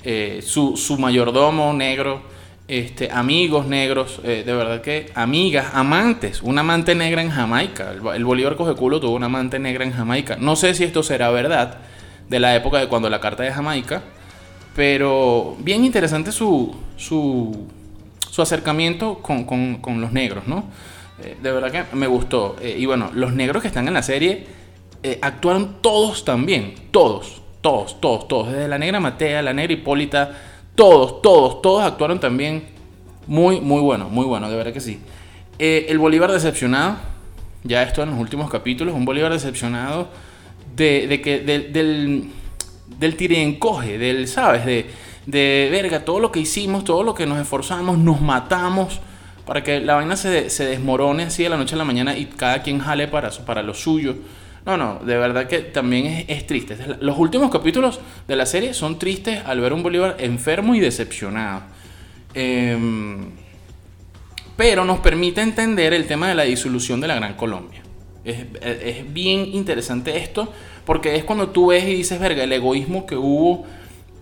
eh, 0.04 0.40
su, 0.44 0.76
su, 0.76 0.98
mayordomo 0.98 1.72
negro, 1.72 2.22
este, 2.66 3.08
amigos 3.12 3.66
negros, 3.66 4.18
eh, 4.24 4.42
de 4.44 4.52
verdad 4.52 4.80
que 4.80 5.12
amigas, 5.14 5.66
amantes, 5.74 6.42
una 6.42 6.62
amante 6.62 6.96
negra 6.96 7.22
en 7.22 7.30
Jamaica. 7.30 7.92
El, 7.92 8.24
Bolívar 8.24 8.56
Cogeculo 8.56 8.98
tuvo 8.98 9.14
una 9.14 9.26
amante 9.26 9.60
negra 9.60 9.84
en 9.84 9.92
Jamaica. 9.92 10.36
No 10.40 10.56
sé 10.56 10.74
si 10.74 10.82
esto 10.82 11.04
será 11.04 11.30
verdad 11.30 11.78
de 12.28 12.40
la 12.40 12.56
época 12.56 12.78
de 12.78 12.88
cuando 12.88 13.08
la 13.10 13.20
carta 13.20 13.44
de 13.44 13.52
Jamaica, 13.52 14.02
pero 14.74 15.56
bien 15.60 15.84
interesante 15.84 16.32
su, 16.32 16.74
su, 16.96 17.68
su 18.28 18.42
acercamiento 18.42 19.18
con, 19.18 19.44
con, 19.44 19.76
con, 19.76 20.00
los 20.00 20.10
negros, 20.10 20.48
¿no? 20.48 20.64
Eh, 21.22 21.36
de 21.40 21.52
verdad 21.52 21.70
que 21.70 21.96
me 21.96 22.08
gustó. 22.08 22.56
y 22.60 22.86
bueno, 22.86 23.10
los 23.14 23.34
negros 23.34 23.62
que 23.62 23.68
están 23.68 23.86
en 23.86 23.94
la 23.94 24.02
serie 24.02 24.46
actuaron 25.20 25.76
todos 25.80 26.24
también, 26.24 26.74
todos 26.90 27.42
todos, 27.62 28.00
todos, 28.00 28.28
todos. 28.28 28.52
Desde 28.52 28.68
la 28.68 28.76
negra 28.76 29.00
Matea, 29.00 29.40
la 29.40 29.54
negra 29.54 29.72
Hipólita, 29.72 30.32
todos, 30.74 31.22
todos, 31.22 31.62
todos 31.62 31.84
actuaron 31.84 32.20
también 32.20 32.64
muy, 33.26 33.60
muy 33.60 33.80
bueno, 33.80 34.10
muy 34.10 34.26
bueno, 34.26 34.50
de 34.50 34.56
verdad 34.56 34.72
que 34.72 34.80
sí. 34.80 35.00
Eh, 35.58 35.86
el 35.88 35.98
Bolívar 35.98 36.30
decepcionado, 36.32 36.96
ya 37.62 37.82
esto 37.82 38.02
en 38.02 38.10
los 38.10 38.18
últimos 38.18 38.50
capítulos, 38.50 38.94
un 38.94 39.04
Bolívar 39.04 39.32
decepcionado 39.32 40.08
de, 40.74 41.20
que 41.22 41.38
del, 41.38 42.30
del 42.98 43.32
encoge, 43.36 43.96
del, 43.96 44.26
¿sabes? 44.26 44.66
De, 44.66 44.90
de 45.26 45.68
verga, 45.70 46.04
todo 46.04 46.18
lo 46.18 46.32
que 46.32 46.40
hicimos, 46.40 46.82
todo 46.82 47.04
lo 47.04 47.14
que 47.14 47.26
nos 47.26 47.38
esforzamos, 47.38 47.96
nos 47.96 48.20
matamos 48.20 49.00
para 49.46 49.62
que 49.62 49.80
la 49.80 49.94
vaina 49.94 50.16
se, 50.16 50.50
se 50.50 50.64
desmorone 50.64 51.24
así 51.24 51.44
de 51.44 51.48
la 51.48 51.56
noche 51.56 51.76
a 51.76 51.78
la 51.78 51.84
mañana 51.84 52.16
y 52.16 52.26
cada 52.26 52.62
quien 52.62 52.80
jale 52.80 53.06
para, 53.06 53.30
para 53.30 53.62
lo 53.62 53.72
suyo. 53.72 54.16
No, 54.64 54.76
no, 54.76 55.00
de 55.04 55.16
verdad 55.16 55.48
que 55.48 55.58
también 55.58 56.24
es, 56.28 56.46
triste. 56.46 56.76
Los 57.00 57.18
últimos 57.18 57.50
capítulos 57.50 58.00
de 58.28 58.36
la 58.36 58.46
serie 58.46 58.74
son 58.74 58.98
tristes 58.98 59.40
al 59.44 59.60
ver 59.60 59.72
un 59.72 59.82
Bolívar 59.82 60.16
enfermo 60.20 60.74
y 60.74 60.80
decepcionado. 60.80 61.62
Em, 62.34 63.30
pero 64.56 64.84
nos 64.84 65.00
permite 65.00 65.40
entender 65.40 65.92
el 65.92 66.06
tema 66.06 66.28
de 66.28 66.36
la 66.36 66.44
disolución 66.44 67.00
de 67.00 67.08
la 67.08 67.16
Gran 67.16 67.34
Colombia. 67.34 67.82
Es, 68.24 69.12
bien 69.12 69.48
interesante 69.52 70.16
esto, 70.18 70.52
porque 70.84 71.16
es 71.16 71.24
cuando 71.24 71.48
tú 71.48 71.68
ves 71.68 71.84
y 71.84 71.94
dices, 71.94 72.20
verga, 72.20 72.44
el 72.44 72.52
egoísmo 72.52 73.04
que 73.04 73.16
hubo 73.16 73.66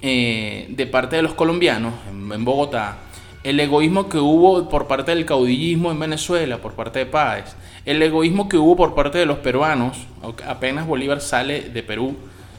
eh, 0.00 0.66
de 0.70 0.86
parte 0.86 1.16
de 1.16 1.22
los 1.22 1.34
colombianos 1.34 1.92
en, 2.08 2.44
Bogotá, 2.46 2.96
el 3.44 3.60
egoísmo 3.60 4.08
que 4.08 4.16
hubo 4.16 4.70
por 4.70 4.86
parte 4.86 5.14
del 5.14 5.26
caudillismo 5.26 5.90
en 5.90 6.00
Venezuela, 6.00 6.58
por 6.58 6.72
parte 6.72 7.00
de 7.00 7.06
Páez, 7.06 7.54
el 7.84 8.02
egoísmo 8.02 8.48
que 8.48 8.56
hubo 8.56 8.76
por 8.76 8.94
parte 8.94 9.18
de 9.18 9.26
los 9.26 9.38
peruanos, 9.38 9.98
apenas 10.46 10.86
Bolívar 10.86 11.20
sale 11.20 11.70
de 11.70 11.82
Perú, 11.82 12.16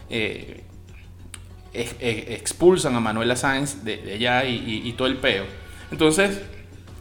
eh, 0.09 0.63
expulsan 1.73 2.95
a 2.95 2.99
Manuela 2.99 3.35
Sáenz 3.35 3.83
de, 3.83 4.13
allá 4.13 4.45
y, 4.45 4.91
todo 4.97 5.07
el 5.07 5.17
peo. 5.17 5.45
Entonces, 5.91 6.41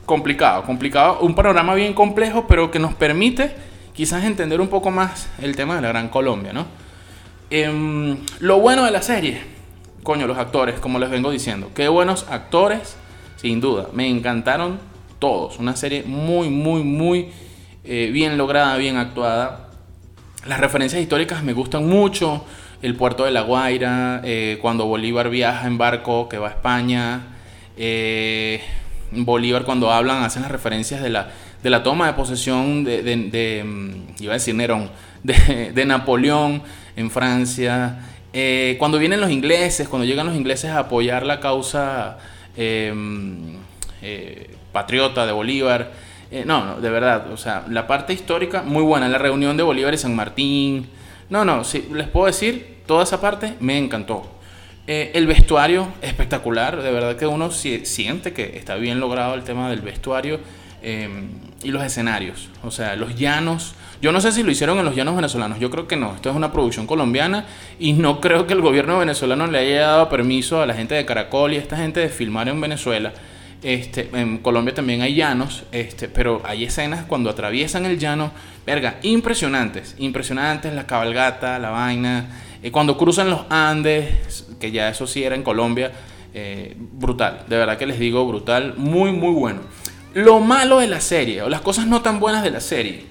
complicado, 0.06 0.62
complicado, 0.64 1.20
un 1.20 1.34
panorama 1.34 1.74
bien 1.74 1.94
complejo, 1.94 2.46
pero 2.46 2.70
que 2.70 2.78
nos 2.78 2.94
permite 2.94 3.52
quizás 3.94 4.24
entender 4.24 4.60
un 4.60 4.68
poco 4.68 4.90
más 4.90 5.28
el 5.40 5.56
tema 5.56 5.76
de 5.76 5.82
la 5.82 5.88
Gran 5.88 6.08
Colombia, 6.08 6.52
¿no? 6.52 6.66
Em, 7.50 8.18
lo 8.38 8.60
bueno 8.60 8.84
de 8.84 8.92
la 8.92 9.02
serie, 9.02 9.42
coño, 10.04 10.26
los 10.26 10.38
actores, 10.38 10.78
como 10.78 10.98
les 10.98 11.10
vengo 11.10 11.30
diciendo, 11.30 11.70
qué 11.74 11.88
buenos 11.88 12.26
actores, 12.30 12.96
sin 13.36 13.60
duda, 13.60 13.88
me 13.92 14.08
encantaron 14.08 14.78
todos, 15.18 15.58
una 15.58 15.74
serie 15.74 16.04
muy, 16.04 16.48
muy, 16.48 16.84
muy 16.84 17.30
eh, 17.92 18.08
bien 18.12 18.38
lograda, 18.38 18.76
bien 18.76 18.98
actuada. 18.98 19.68
Las 20.46 20.60
referencias 20.60 21.02
históricas 21.02 21.42
me 21.42 21.54
gustan 21.54 21.88
mucho. 21.88 22.44
El 22.82 22.94
puerto 22.94 23.24
de 23.24 23.32
La 23.32 23.40
Guaira, 23.40 24.20
eh, 24.22 24.58
cuando 24.62 24.86
Bolívar 24.86 25.28
viaja 25.28 25.66
en 25.66 25.76
barco 25.76 26.28
que 26.28 26.38
va 26.38 26.46
a 26.46 26.50
España. 26.50 27.22
Eh, 27.76 28.60
Bolívar 29.10 29.64
cuando 29.64 29.90
hablan 29.90 30.22
hacen 30.22 30.42
las 30.42 30.52
referencias 30.52 31.02
de 31.02 31.10
la, 31.10 31.30
de 31.64 31.68
la 31.68 31.82
toma 31.82 32.06
de 32.06 32.12
posesión 32.12 32.84
de, 32.84 33.64
mm, 33.64 34.22
iba 34.22 34.34
a 34.34 34.38
decir 34.38 34.54
de, 35.24 35.84
Napoleón 35.84 36.62
en 36.94 37.10
Francia. 37.10 38.06
Cuando 38.78 39.00
vienen 39.00 39.20
los 39.20 39.32
ingleses, 39.32 39.88
cuando 39.88 40.06
llegan 40.06 40.26
los 40.26 40.36
ingleses 40.36 40.70
a 40.70 40.78
apoyar 40.78 41.26
la 41.26 41.40
causa 41.40 42.18
mm, 42.56 43.56
patriota 44.70 45.26
de 45.26 45.32
Bolívar. 45.32 46.09
No, 46.46 46.64
no, 46.64 46.80
de 46.80 46.90
verdad, 46.90 47.32
o 47.32 47.36
sea, 47.36 47.64
la 47.68 47.86
parte 47.86 48.12
histórica 48.12 48.62
muy 48.62 48.82
buena, 48.82 49.08
la 49.08 49.18
reunión 49.18 49.56
de 49.56 49.62
Bolívar 49.62 49.92
y 49.94 49.98
San 49.98 50.14
Martín. 50.14 50.88
No, 51.28 51.44
no, 51.44 51.64
sí, 51.64 51.88
les 51.92 52.08
puedo 52.08 52.26
decir, 52.26 52.82
toda 52.86 53.02
esa 53.02 53.20
parte 53.20 53.54
me 53.60 53.78
encantó. 53.78 54.40
Eh, 54.86 55.12
el 55.14 55.26
vestuario 55.28 55.86
espectacular, 56.02 56.82
de 56.82 56.90
verdad 56.90 57.14
que 57.14 57.26
uno 57.26 57.50
siente 57.52 58.32
que 58.32 58.56
está 58.56 58.74
bien 58.74 58.98
logrado 58.98 59.34
el 59.34 59.44
tema 59.44 59.70
del 59.70 59.82
vestuario 59.82 60.40
em, 60.82 61.28
y 61.62 61.70
los 61.70 61.84
escenarios, 61.84 62.48
o 62.64 62.72
sea, 62.72 62.96
los 62.96 63.14
llanos. 63.14 63.74
Yo 64.02 64.10
no 64.10 64.20
sé 64.20 64.32
si 64.32 64.42
lo 64.42 64.50
hicieron 64.50 64.78
en 64.78 64.84
los 64.84 64.96
llanos 64.96 65.14
venezolanos, 65.14 65.60
yo 65.60 65.70
creo 65.70 65.86
que 65.86 65.94
no, 65.94 66.14
esto 66.16 66.30
es 66.30 66.34
una 66.34 66.50
producción 66.50 66.88
colombiana 66.88 67.44
y 67.78 67.92
no 67.92 68.20
creo 68.20 68.48
que 68.48 68.54
el 68.54 68.62
gobierno 68.62 68.98
venezolano 68.98 69.46
le 69.46 69.58
haya 69.58 69.82
dado 69.82 70.08
permiso 70.08 70.60
a 70.60 70.66
la 70.66 70.74
gente 70.74 70.96
de 70.96 71.04
Caracol 71.04 71.52
y 71.52 71.56
a 71.56 71.60
esta 71.60 71.76
gente 71.76 72.00
de 72.00 72.08
filmar 72.08 72.48
en 72.48 72.60
Venezuela. 72.60 73.12
Este, 73.62 74.08
en 74.14 74.38
Colombia 74.38 74.74
también 74.74 75.02
hay 75.02 75.14
llanos, 75.14 75.64
este, 75.70 76.08
pero 76.08 76.40
hay 76.44 76.64
escenas 76.64 77.04
cuando 77.04 77.28
atraviesan 77.28 77.84
el 77.84 77.98
llano, 77.98 78.32
verga, 78.64 78.98
impresionantes, 79.02 79.94
impresionantes, 79.98 80.72
la 80.72 80.86
cabalgata, 80.86 81.58
la 81.58 81.68
vaina, 81.68 82.26
eh, 82.62 82.70
cuando 82.70 82.96
cruzan 82.96 83.28
los 83.28 83.42
Andes, 83.50 84.46
que 84.58 84.70
ya 84.70 84.88
eso 84.88 85.06
sí 85.06 85.24
era 85.24 85.34
en 85.34 85.42
Colombia, 85.42 85.92
eh, 86.32 86.74
brutal, 86.78 87.44
de 87.48 87.56
verdad 87.58 87.76
que 87.76 87.86
les 87.86 87.98
digo 87.98 88.26
brutal, 88.26 88.74
muy 88.78 89.12
muy 89.12 89.34
bueno. 89.34 89.60
Lo 90.14 90.40
malo 90.40 90.78
de 90.78 90.88
la 90.88 91.00
serie, 91.00 91.42
o 91.42 91.50
las 91.50 91.60
cosas 91.60 91.86
no 91.86 92.00
tan 92.00 92.18
buenas 92.18 92.42
de 92.42 92.50
la 92.50 92.60
serie, 92.60 93.04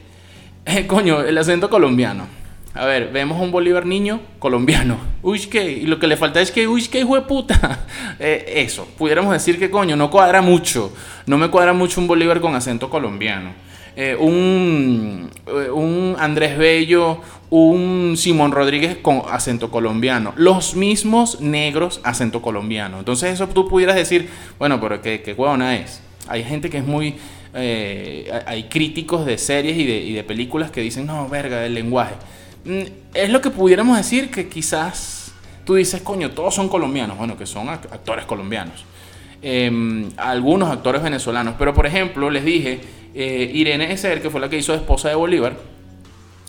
coño, 0.88 1.22
el 1.22 1.38
acento 1.38 1.70
colombiano. 1.70 2.39
A 2.76 2.86
ver, 2.86 3.12
vemos 3.12 3.42
un 3.42 3.52
Bolívar 3.52 3.86
niño 3.86 4.20
colombiano. 4.38 4.98
Uy, 5.24 5.40
que, 5.42 5.72
y 5.72 5.86
lo 5.86 6.00
que 6.00 6.08
le 6.08 6.18
falta 6.18 6.40
es 6.40 6.52
que, 6.52 6.68
uy, 6.68 6.88
que 6.88 7.00
hijo 7.00 7.16
de 7.16 7.22
puta. 7.22 7.86
Eh, 8.22 8.66
eso, 8.66 8.86
pudiéramos 8.98 9.32
decir 9.32 9.58
que 9.58 9.70
coño, 9.70 9.96
no 9.96 10.12
cuadra 10.12 10.42
mucho. 10.42 10.92
No 11.26 11.38
me 11.38 11.50
cuadra 11.50 11.72
mucho 11.72 12.02
un 12.02 12.08
Bolívar 12.08 12.42
con 12.42 12.54
acento 12.54 12.90
colombiano. 12.90 13.54
Eh, 13.96 14.14
un, 14.20 15.30
un 15.74 16.16
Andrés 16.20 16.58
Bello, 16.58 17.22
un 17.50 18.16
Simón 18.18 18.52
Rodríguez 18.52 18.98
con 19.02 19.22
acento 19.32 19.72
colombiano. 19.72 20.34
Los 20.36 20.76
mismos 20.76 21.40
negros 21.40 22.02
acento 22.04 22.42
colombiano. 22.42 23.00
Entonces 23.00 23.32
eso 23.32 23.48
tú 23.48 23.70
pudieras 23.70 23.96
decir, 23.96 24.28
bueno, 24.58 24.82
pero 24.82 25.02
qué, 25.02 25.22
qué 25.22 25.32
huevona 25.34 25.78
es. 25.78 26.02
Hay 26.28 26.44
gente 26.44 26.70
que 26.70 26.80
es 26.80 26.86
muy... 26.86 27.16
Eh, 27.54 28.32
hay 28.46 28.64
críticos 28.64 29.26
de 29.26 29.38
series 29.38 29.78
y 29.78 29.86
de, 29.86 29.98
y 29.98 30.14
de, 30.14 30.24
películas 30.24 30.72
que 30.72 30.82
dicen, 30.82 31.08
no, 31.08 31.28
verga, 31.30 31.66
el 31.66 31.74
lenguaje. 31.74 32.16
Mm, 32.70 32.84
es 33.16 33.30
lo 33.32 33.42
que 33.42 33.50
pudiéramos 33.50 33.98
decir 33.98 34.30
que 34.30 34.48
quizás 34.48 35.32
tú 35.66 35.74
dices, 35.74 36.04
coño, 36.04 36.32
todos 36.32 36.54
son 36.54 36.70
colombianos. 36.70 37.18
Bueno, 37.18 37.36
que 37.36 37.48
son 37.48 37.68
actores 37.68 38.26
colombianos. 38.26 38.86
Em, 39.42 40.12
algunos 40.18 40.70
actores 40.70 41.02
venezolanos. 41.02 41.56
Pero 41.58 41.74
por 41.74 41.88
ejemplo, 41.88 42.30
les 42.30 42.46
dije, 42.46 42.80
eh, 43.16 43.50
Irene 43.54 43.92
Eser, 43.92 44.22
que 44.22 44.30
fue 44.30 44.40
la 44.40 44.50
que 44.50 44.58
hizo 44.58 44.76
esposa 44.76 45.10
de 45.10 45.16
Bolívar, 45.16 45.58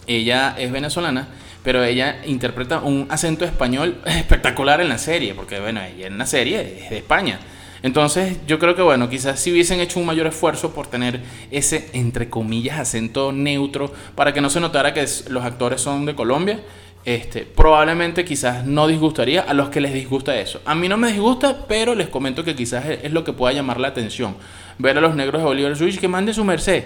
ella 0.06 0.54
es 0.59 0.70
venezolana, 0.70 1.28
pero 1.64 1.83
ella 1.83 2.20
interpreta 2.26 2.80
un 2.80 3.06
acento 3.09 3.46
español 3.46 3.98
espectacular 4.04 4.83
en 4.83 4.90
la 4.90 4.98
serie, 4.98 5.35
porque 5.35 5.59
bueno, 5.59 5.80
ella 5.80 6.06
en 6.06 6.18
la 6.18 6.26
serie 6.26 6.83
es 6.83 6.90
de 6.90 6.98
España. 6.98 7.38
Entonces 7.83 8.38
yo 8.47 8.59
creo 8.59 8.75
que 8.75 8.83
bueno, 8.83 9.09
quizás 9.09 9.40
si 9.40 9.53
hubiesen 9.53 9.81
hecho 9.81 9.99
un 10.01 10.07
mayor 10.07 10.27
esfuerzo 10.27 10.73
por 10.73 10.87
tener 10.87 11.21
ese, 11.51 11.88
entre 11.93 12.29
comillas, 12.29 12.79
acento 12.79 13.33
neutro, 13.33 13.93
para 14.14 14.33
que 14.33 14.40
no 14.40 14.51
se 14.51 14.61
notara 14.61 14.93
que 14.93 15.07
los 15.29 15.45
actores 15.45 15.81
son 15.81 16.05
de 16.05 16.14
Colombia, 16.14 16.61
este, 17.05 17.47
probablemente 17.47 18.27
quizás 18.27 18.66
no 18.66 18.87
disgustaría 18.87 19.40
a 19.40 19.55
los 19.55 19.71
que 19.71 19.81
les 19.81 19.95
disgusta 19.95 20.38
eso. 20.38 20.61
A 20.66 20.75
mí 20.75 20.88
no 20.88 20.99
me 20.99 21.11
disgusta, 21.11 21.66
pero 21.66 21.95
les 21.95 22.09
comento 22.09 22.45
que 22.45 22.55
quizás 22.55 22.85
es 22.87 23.12
lo 23.12 23.25
que 23.25 23.33
pueda 23.33 23.55
llamar 23.55 23.81
la 23.81 23.88
atención. 23.88 24.37
Ver 24.79 24.99
a 24.99 25.01
los 25.01 25.14
negros 25.14 25.40
de 25.40 25.47
Bolívar 25.47 25.77
Switch 25.77 25.99
que 25.99 26.09
mande 26.09 26.35
su 26.35 26.45
merced. 26.45 26.85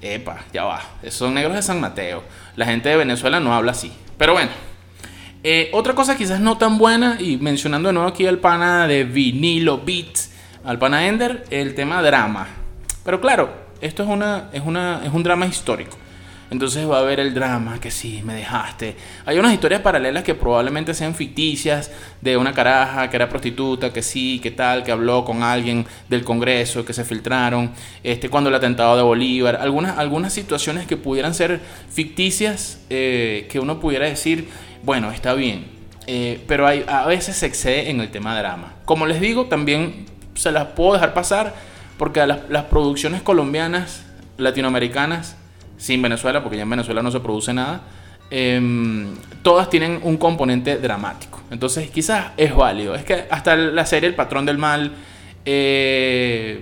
Epa, 0.00 0.44
ya 0.52 0.64
va. 0.64 0.82
Son 1.08 1.34
negros 1.34 1.56
de 1.56 1.62
San 1.62 1.80
Mateo. 1.80 2.22
La 2.54 2.66
gente 2.66 2.88
de 2.88 2.96
Venezuela 2.96 3.40
no 3.40 3.54
habla 3.54 3.72
así. 3.72 3.90
Pero 4.16 4.34
bueno. 4.34 4.50
Eh, 5.42 5.70
otra 5.72 5.94
cosa 5.94 6.16
quizás 6.16 6.40
no 6.40 6.58
tan 6.58 6.76
buena, 6.76 7.18
y 7.20 7.36
mencionando 7.36 7.88
de 7.88 7.92
nuevo 7.92 8.08
aquí 8.08 8.26
al 8.26 8.38
pana 8.38 8.88
de 8.88 9.04
vinilo 9.04 9.80
beats, 9.84 10.32
al 10.66 10.78
pana 10.80 11.06
Ender, 11.06 11.44
el 11.50 11.74
tema 11.76 12.02
drama. 12.02 12.48
Pero 13.04 13.20
claro, 13.20 13.50
esto 13.80 14.02
es, 14.02 14.08
una, 14.08 14.50
es, 14.52 14.62
una, 14.64 15.00
es 15.04 15.12
un 15.12 15.22
drama 15.22 15.46
histórico. 15.46 15.96
Entonces 16.50 16.88
va 16.88 16.98
a 16.98 17.00
haber 17.00 17.20
el 17.20 17.34
drama, 17.34 17.80
que 17.80 17.90
sí, 17.90 18.20
me 18.24 18.34
dejaste. 18.34 18.96
Hay 19.24 19.38
unas 19.38 19.52
historias 19.52 19.80
paralelas 19.80 20.24
que 20.24 20.34
probablemente 20.34 20.92
sean 20.92 21.14
ficticias, 21.14 21.92
de 22.20 22.36
una 22.36 22.52
caraja 22.52 23.08
que 23.08 23.16
era 23.16 23.28
prostituta, 23.28 23.92
que 23.92 24.02
sí, 24.02 24.40
que 24.40 24.50
tal, 24.50 24.82
que 24.82 24.90
habló 24.90 25.24
con 25.24 25.44
alguien 25.44 25.86
del 26.08 26.24
Congreso, 26.24 26.84
que 26.84 26.92
se 26.92 27.04
filtraron, 27.04 27.70
este, 28.02 28.28
cuando 28.28 28.50
el 28.50 28.56
atentado 28.56 28.96
de 28.96 29.02
Bolívar, 29.02 29.56
algunas, 29.60 29.98
algunas 29.98 30.32
situaciones 30.32 30.86
que 30.86 30.96
pudieran 30.96 31.34
ser 31.34 31.60
ficticias, 31.90 32.80
eh, 32.90 33.46
que 33.50 33.60
uno 33.60 33.78
pudiera 33.78 34.06
decir, 34.06 34.48
bueno, 34.82 35.12
está 35.12 35.34
bien, 35.34 35.66
eh, 36.08 36.40
pero 36.46 36.66
hay, 36.66 36.84
a 36.88 37.06
veces 37.06 37.36
se 37.36 37.46
excede 37.46 37.90
en 37.90 38.00
el 38.00 38.10
tema 38.10 38.36
drama. 38.36 38.74
Como 38.84 39.06
les 39.06 39.20
digo, 39.20 39.46
también 39.46 40.15
se 40.36 40.52
las 40.52 40.66
puedo 40.66 40.92
dejar 40.94 41.12
pasar, 41.12 41.54
porque 41.98 42.24
las, 42.26 42.48
las 42.48 42.64
producciones 42.64 43.22
colombianas, 43.22 44.04
latinoamericanas, 44.38 45.36
sin 45.76 46.00
Venezuela, 46.02 46.42
porque 46.42 46.56
ya 46.56 46.62
en 46.62 46.70
Venezuela 46.70 47.02
no 47.02 47.10
se 47.10 47.20
produce 47.20 47.52
nada, 47.52 47.82
em, 48.30 49.14
todas 49.42 49.68
tienen 49.70 50.00
un 50.02 50.16
componente 50.16 50.78
dramático. 50.78 51.40
Entonces 51.50 51.90
quizás 51.90 52.32
es 52.36 52.54
válido. 52.54 52.94
Es 52.94 53.04
que 53.04 53.24
hasta 53.30 53.56
la 53.56 53.86
serie 53.86 54.08
El 54.08 54.14
Patrón 54.14 54.46
del 54.46 54.58
Mal 54.58 54.92
eh, 55.44 56.60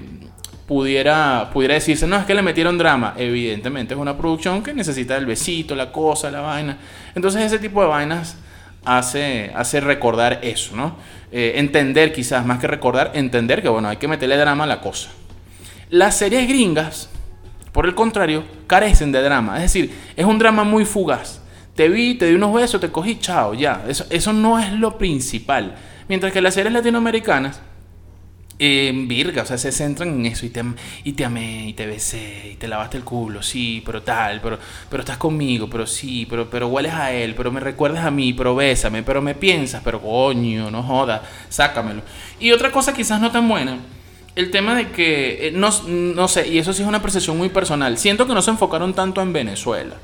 pudiera, 0.67 1.51
pudiera 1.53 1.75
decirse, 1.75 2.07
no, 2.07 2.17
es 2.17 2.27
que 2.27 2.35
le 2.35 2.43
metieron 2.43 2.77
drama. 2.77 3.15
Evidentemente 3.17 3.95
es 3.95 4.01
una 4.01 4.17
producción 4.17 4.63
que 4.63 4.75
necesita 4.75 5.17
el 5.17 5.27
besito, 5.27 5.75
la 5.75 5.91
cosa, 5.93 6.31
la 6.31 6.41
vaina. 6.41 6.79
Entonces 7.15 7.43
ese 7.43 7.59
tipo 7.59 7.81
de 7.81 7.89
vainas 7.89 8.37
hace, 8.85 9.51
hace 9.55 9.81
recordar 9.81 10.41
eso, 10.43 10.77
¿no? 10.77 10.97
Eh, 11.37 11.59
entender 11.59 12.13
quizás, 12.13 12.47
más 12.47 12.61
que 12.61 12.69
recordar, 12.69 13.11
entender 13.15 13.61
que, 13.61 13.69
bueno, 13.69 13.89
hay 13.89 13.97
que 13.97 14.07
meterle 14.07 14.37
drama 14.37 14.63
a 14.63 14.67
la 14.69 14.81
cosa. 14.81 15.11
Las 15.91 16.17
series 16.17 16.47
gringas 16.49 17.11
por 17.75 17.87
el 17.87 17.97
contrario, 17.97 18.45
carecen 18.69 19.11
de 19.11 19.21
drama. 19.21 19.57
Es 19.57 19.63
decir, 19.63 19.93
es 20.15 20.25
un 20.25 20.39
drama 20.39 20.63
muy 20.63 20.85
fugaz. 20.85 21.41
Te 21.75 21.89
vi, 21.89 22.15
te 22.15 22.27
di 22.27 22.35
unos 22.37 22.55
besos, 22.55 22.81
te 22.81 22.89
cogí, 22.89 23.19
chao, 23.19 23.53
ya. 23.53 23.85
Eso, 23.89 24.07
eso 24.11 24.33
no 24.33 24.61
es 24.61 24.73
lo 24.75 24.97
principal. 24.97 25.75
Mientras 26.09 26.33
que 26.33 26.41
las 26.41 26.55
series 26.55 26.73
latinoamericanas, 26.73 27.61
eh, 28.59 28.93
virga, 29.07 29.43
o 29.43 29.47
sea, 29.47 29.59
se 29.59 29.73
centran 29.73 30.09
en 30.11 30.27
eso 30.27 30.47
y 30.47 30.51
te, 30.51 30.63
y 31.05 31.13
te 31.13 31.25
amé, 31.25 31.69
y 31.69 31.73
te 31.73 31.87
besé, 31.87 32.51
y 32.53 32.57
te 32.57 32.69
lavaste 32.69 32.97
el 32.97 33.05
culo, 33.05 33.43
sí, 33.43 33.83
pero 33.85 34.03
tal, 34.03 34.41
pero, 34.41 34.59
pero 34.89 35.03
estás 35.03 35.17
conmigo, 35.17 35.69
pero 35.69 35.87
sí, 35.87 36.27
pero, 36.29 36.49
pero 36.49 36.69
hueles 36.69 36.93
a 36.93 37.13
él, 37.13 37.35
pero 37.35 37.51
me 37.51 37.61
recuerdas 37.61 38.05
a 38.05 38.11
mí, 38.11 38.33
pero 38.33 38.55
bésame, 38.55 39.03
pero 39.03 39.21
me 39.21 39.35
piensas, 39.35 39.83
pero 39.85 40.01
coño, 40.01 40.71
no 40.71 40.83
jodas, 40.83 41.23
sácamelo. 41.49 42.03
Y 42.41 42.53
otra 42.53 42.71
cosa 42.71 42.93
quizás 42.93 43.21
no 43.21 43.31
tan 43.31 43.49
buena 43.49 43.79
el 44.37 44.51
tema 44.51 44.75
de 44.75 44.91
que, 44.91 45.49
eh, 45.49 45.51
no, 45.53 45.71
no, 45.87 46.29
sé, 46.29 46.49
y 46.49 46.59
eso 46.59 46.73
sí 46.73 46.83
es 46.83 46.89
una 46.89 47.03
percepción 47.03 47.39
muy 47.39 47.51
personal, 47.51 47.99
siento 47.99 48.27
que 48.27 48.35
no 48.35 48.43
se 48.43 48.51
enfocaron 48.51 48.95
tanto 48.95 49.23
en 49.23 49.33
Venezuela. 49.33 49.97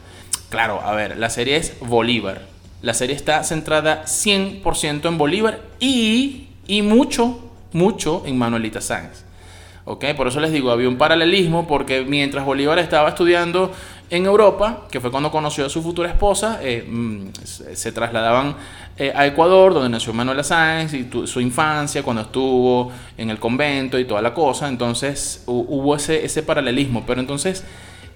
Claro, 0.50 0.80
a 0.82 0.92
ver, 0.94 1.16
la 1.16 1.30
serie 1.30 1.56
es 1.56 1.78
Bolívar. 1.80 2.46
La 2.82 2.94
serie 2.94 3.14
está 3.14 3.44
centrada 3.44 4.04
100% 4.04 5.06
en 5.06 5.18
Bolívar 5.18 5.60
y, 5.78 6.48
y 6.66 6.82
mucho, 6.82 7.49
mucho 7.72 8.22
en 8.26 8.38
Manuelita 8.38 8.80
Sáenz. 8.80 9.24
¿Ok? 9.84 10.04
Por 10.16 10.28
eso 10.28 10.40
les 10.40 10.52
digo, 10.52 10.70
había 10.70 10.88
un 10.88 10.98
paralelismo 10.98 11.66
porque 11.66 12.04
mientras 12.04 12.44
Bolívar 12.44 12.78
estaba 12.78 13.08
estudiando 13.08 13.72
en 14.10 14.26
Europa, 14.26 14.86
que 14.90 15.00
fue 15.00 15.10
cuando 15.10 15.30
conoció 15.30 15.64
a 15.66 15.68
su 15.68 15.82
futura 15.82 16.08
esposa, 16.08 16.60
eh, 16.62 16.86
mm, 16.86 17.28
se, 17.44 17.92
trasladaban 17.92 18.56
eh, 18.98 19.12
a 19.14 19.26
Ecuador, 19.26 19.72
donde 19.72 19.88
nació 19.88 20.12
Manuela 20.12 20.44
Sáenz 20.44 20.94
y 20.94 21.08
su 21.24 21.40
infancia, 21.40 22.02
cuando 22.02 22.22
estuvo 22.22 22.92
en 23.16 23.30
el 23.30 23.38
convento 23.38 23.98
y 23.98 24.04
toda 24.04 24.20
la 24.20 24.34
cosa. 24.34 24.68
Entonces 24.68 25.42
hubo 25.46 25.96
ese 25.96 26.42
paralelismo. 26.42 27.04
Pero 27.06 27.20
entonces 27.20 27.64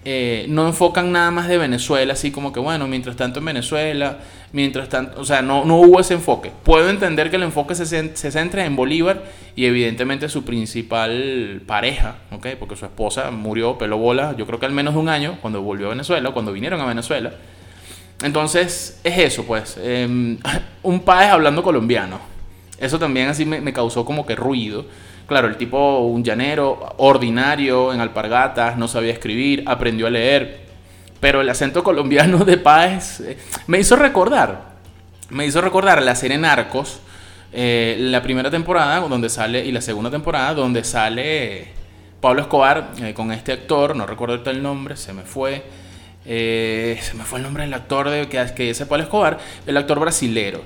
eh, 0.05 0.47
no 0.49 0.67
enfocan 0.67 1.13
nada 1.13 1.31
más 1.31 1.49
de 1.49 1.57
Venezuela, 1.57 2.13
así 2.13 2.31
como 2.31 2.53
que, 2.53 2.61
bueno, 2.61 2.87
mientras 2.87 3.17
tanto 3.17 3.39
en 3.39 3.47
Venezuela, 3.47 4.19
mientras 4.53 4.89
tanto, 4.89 5.21
o 5.21 5.25
sea, 5.25 5.41
no, 5.41 5.65
no 5.65 5.77
hubo 5.77 6.01
ese 6.01 6.15
enfoque. 6.15 6.53
Puedo 6.63 6.91
entender 6.91 7.31
que 7.31 7.37
el 7.37 7.43
enfoque 7.43 7.75
se, 7.75 7.87
se 7.87 8.31
centre 8.31 8.65
en 8.65 8.77
Bolívar 8.77 9.23
y 9.57 9.65
evidentemente 9.65 10.29
su 10.29 10.45
principal 10.45 11.63
pareja, 11.67 12.17
¿ok? 12.33 12.49
Porque 12.59 12.77
su 12.77 12.85
esposa 12.85 13.31
murió, 13.31 13.79
pelo 13.79 13.97
bola, 13.97 14.35
yo 14.37 14.47
creo 14.47 14.61
que 14.61 14.67
al 14.67 14.73
menos 14.73 14.95
de 14.95 15.01
un 15.01 15.09
año, 15.09 15.39
cuando 15.41 15.63
volvió 15.63 15.87
a 15.87 15.91
Venezuela, 15.91 16.33
cuando 16.33 16.53
vinieron 16.53 16.81
a 16.81 16.87
Venezuela. 16.87 17.33
Entonces, 18.23 19.01
es 19.05 19.19
eso, 19.19 19.45
pues, 19.45 19.79
em, 19.83 20.39
un 20.83 21.01
país 21.01 21.31
hablando 21.31 21.63
colombiano. 21.63 22.34
Eso 22.79 22.99
también 22.99 23.29
así 23.29 23.45
me, 23.45 23.61
me 23.61 23.73
causó 23.73 24.05
como 24.05 24.27
que 24.27 24.37
ruido. 24.37 24.87
Claro, 25.27 25.49
el 25.49 25.57
tipo, 25.57 26.01
un 26.01 26.23
llanero, 26.23 26.95
ordinario, 26.99 27.95
en 27.95 28.01
alpargatas, 28.01 28.77
no 28.77 28.89
sabía 28.89 29.13
escribir, 29.13 29.65
aprendió 29.67 30.07
a 30.07 30.11
leer. 30.11 30.65
Pero 31.25 31.41
el 31.41 31.49
acento 31.49 31.83
colombiano 31.83 32.45
de 32.45 32.59
Páez 32.59 33.21
eh, 33.21 33.39
me 33.67 33.79
hizo 33.79 33.97
recordar, 33.97 34.75
me 35.31 35.47
hizo 35.47 35.63
recordar 35.63 36.03
la 36.03 36.15
serie 36.15 36.37
Narcos, 36.37 37.01
eh, 37.51 37.97
la 37.99 38.23
primera 38.23 38.51
temporada 38.51 39.01
donde 39.01 39.31
sale 39.31 39.65
y 39.65 39.73
la 39.73 39.81
segunda 39.81 40.11
temporada 40.11 40.53
donde 40.53 40.85
sale 40.85 41.69
Pablo 42.21 42.43
Escobar 42.43 42.91
eh, 43.01 43.15
con 43.15 43.33
este 43.33 43.53
actor, 43.53 43.97
no 43.97 44.07
recuerdo 44.07 44.51
el 44.51 44.63
nombre, 44.63 44.99
se 44.99 45.15
me 45.15 45.23
fue. 45.23 45.65
se 46.23 47.15
me 47.15 47.25
fue 47.25 47.39
el 47.39 47.45
nombre 47.45 47.63
del 47.63 47.73
actor 47.73 48.11
de, 48.11 48.29
que, 48.29 48.45
que 48.55 48.69
es 48.69 48.83
Pablo 48.83 49.05
Escobar, 49.05 49.39
el 49.67 49.77
actor 49.79 49.99
brasilero. 49.99 50.63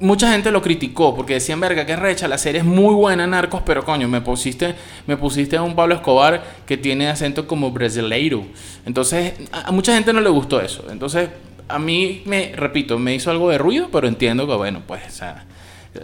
Mucha 0.00 0.30
gente 0.30 0.50
lo 0.50 0.60
criticó 0.60 1.14
porque 1.14 1.34
decían, 1.34 1.58
verga, 1.58 1.86
que 1.86 1.96
recha, 1.96 2.28
la 2.28 2.36
serie 2.36 2.60
es 2.60 2.66
muy 2.66 2.94
buena, 2.94 3.26
Narcos, 3.26 3.62
pero 3.64 3.82
coño, 3.82 4.08
me 4.08 4.20
pusiste, 4.20 4.74
me 5.06 5.16
pusiste 5.16 5.56
a 5.56 5.62
un 5.62 5.74
Pablo 5.74 5.94
Escobar 5.94 6.42
que 6.66 6.76
tiene 6.76 7.08
acento 7.08 7.46
como 7.46 7.70
brasileiro. 7.70 8.44
Entonces, 8.84 9.34
a, 9.52 9.72
mucha 9.72 9.94
gente 9.94 10.12
no 10.12 10.20
le 10.20 10.28
gustó 10.28 10.60
eso. 10.60 10.84
Entonces, 10.90 11.30
a 11.68 11.78
mí, 11.78 12.22
me 12.26 12.52
repito, 12.54 12.98
me 12.98 13.14
hizo 13.14 13.30
algo 13.30 13.48
de 13.48 13.56
ruido, 13.56 13.88
pero 13.90 14.06
entiendo 14.06 14.46
que, 14.46 14.54
bueno, 14.54 14.82
pues, 14.86 15.22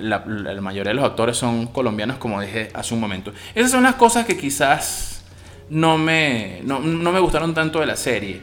la, 0.00 0.24
mayoría 0.62 0.90
de 0.90 0.94
los 0.94 1.04
actores 1.04 1.36
son 1.36 1.66
colombianos, 1.66 2.16
como 2.16 2.40
dije 2.40 2.70
hace 2.72 2.94
un 2.94 3.00
momento. 3.00 3.34
Esas 3.54 3.72
son 3.72 3.82
las 3.82 3.96
cosas 3.96 4.24
que 4.24 4.38
quizás 4.38 5.22
no 5.68 5.98
me, 5.98 6.60
no 6.64 6.80
me 6.80 7.20
gustaron 7.20 7.52
tanto 7.52 7.80
de 7.80 7.86
la 7.86 7.96
serie. 7.96 8.40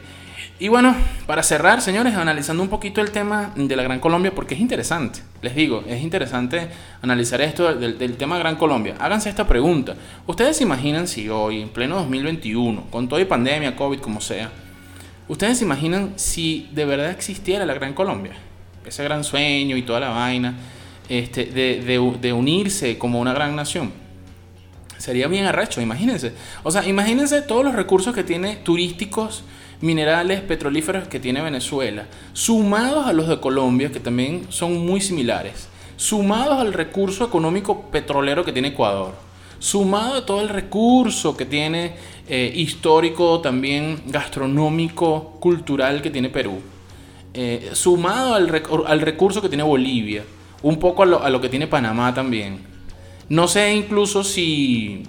Y 0.60 0.68
bueno, 0.68 0.94
para 1.26 1.42
cerrar, 1.42 1.80
señores, 1.80 2.14
analizando 2.14 2.62
un 2.62 2.68
poquito 2.68 3.00
el 3.00 3.10
tema 3.10 3.50
de 3.56 3.74
la 3.74 3.82
Gran 3.82 3.98
Colombia, 3.98 4.34
porque 4.34 4.54
es 4.54 4.60
interesante, 4.60 5.20
les 5.42 5.54
digo, 5.54 5.82
es 5.86 6.02
interesante 6.02 6.68
analizar 7.00 7.40
esto 7.40 7.74
del, 7.74 8.16
tema 8.16 8.38
Gran 8.38 8.56
Colombia. 8.56 8.96
Háganse 8.98 9.30
esta 9.30 9.46
pregunta. 9.46 9.94
¿Ustedes 10.26 10.58
se 10.58 10.64
imaginan 10.64 11.08
si 11.08 11.28
hoy, 11.28 11.62
en 11.62 11.70
pleno 11.70 11.96
2021, 11.96 12.86
con 12.90 13.08
toda 13.08 13.26
pandemia, 13.26 13.74
COVID, 13.74 14.00
como 14.00 14.20
sea, 14.20 14.50
¿ustedes 15.28 15.58
se 15.58 15.64
imaginan 15.64 16.12
si 16.16 16.68
de 16.72 16.84
verdad 16.84 17.10
existiera 17.10 17.64
la 17.64 17.74
Gran 17.74 17.94
Colombia? 17.94 18.32
Ese 18.84 19.04
gran 19.04 19.24
sueño 19.24 19.76
y 19.76 19.82
toda 19.82 20.00
la 20.00 20.08
vaina 20.10 20.54
este, 21.08 21.46
de, 21.46 22.16
de 22.20 22.32
unirse 22.32 22.98
como 22.98 23.20
una 23.20 23.32
gran 23.32 23.56
nación. 23.56 23.92
Sería 24.98 25.26
bien 25.28 25.46
arrecho, 25.46 25.80
imagínense. 25.80 26.34
O 26.62 26.70
sea, 26.70 26.86
imagínense 26.86 27.40
todos 27.40 27.64
los 27.64 27.74
recursos 27.74 28.14
que 28.14 28.24
tiene 28.24 28.56
turísticos 28.56 29.44
minerales 29.80 30.40
petrolíferos 30.40 31.08
que 31.08 31.20
tiene 31.20 31.40
Venezuela, 31.40 32.06
sumados 32.32 33.06
a 33.06 33.12
los 33.12 33.28
de 33.28 33.40
Colombia, 33.40 33.90
que 33.90 34.00
también 34.00 34.46
son 34.50 34.84
muy 34.86 35.00
similares, 35.00 35.68
sumados 35.96 36.60
al 36.60 36.72
recurso 36.72 37.24
económico 37.24 37.90
petrolero 37.90 38.44
que 38.44 38.52
tiene 38.52 38.68
Ecuador, 38.68 39.14
sumado 39.58 40.16
a 40.16 40.26
todo 40.26 40.40
el 40.40 40.48
recurso 40.48 41.36
que 41.36 41.44
tiene 41.44 41.94
eh, 42.28 42.52
histórico, 42.54 43.40
también 43.40 44.02
gastronómico, 44.06 45.36
cultural 45.40 46.02
que 46.02 46.10
tiene 46.10 46.28
Perú, 46.28 46.60
eh, 47.32 47.70
sumado 47.72 48.34
al, 48.34 48.48
recurso 49.00 49.40
que 49.40 49.48
tiene 49.48 49.62
Bolivia, 49.62 50.24
un 50.62 50.78
poco 50.78 51.04
a 51.04 51.06
lo, 51.06 51.22
a 51.22 51.30
lo, 51.30 51.40
que 51.40 51.48
tiene 51.48 51.66
Panamá 51.66 52.12
también. 52.12 52.58
No 53.28 53.46
sé 53.46 53.72
incluso 53.72 54.24
si, 54.24 55.02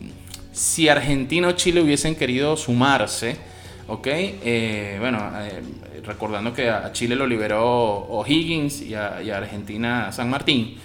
si 0.51 0.87
Argentina 0.87 1.47
o 1.47 1.51
Chile 1.53 1.81
hubiesen 1.81 2.15
querido 2.15 2.55
sumarse, 2.55 3.37
¿ok? 3.91 4.07
Eh, 4.07 4.97
bueno, 5.01 5.19
eh, 5.41 5.61
recordando 6.05 6.53
que 6.53 6.69
a 6.69 6.93
Chile 6.93 7.15
lo 7.15 7.27
liberó 7.27 7.65
O'Higgins 8.07 8.81
y 8.81 8.95
a, 8.95 9.17
Argentina 9.35 10.11
San 10.13 10.29
Martín. 10.29 10.77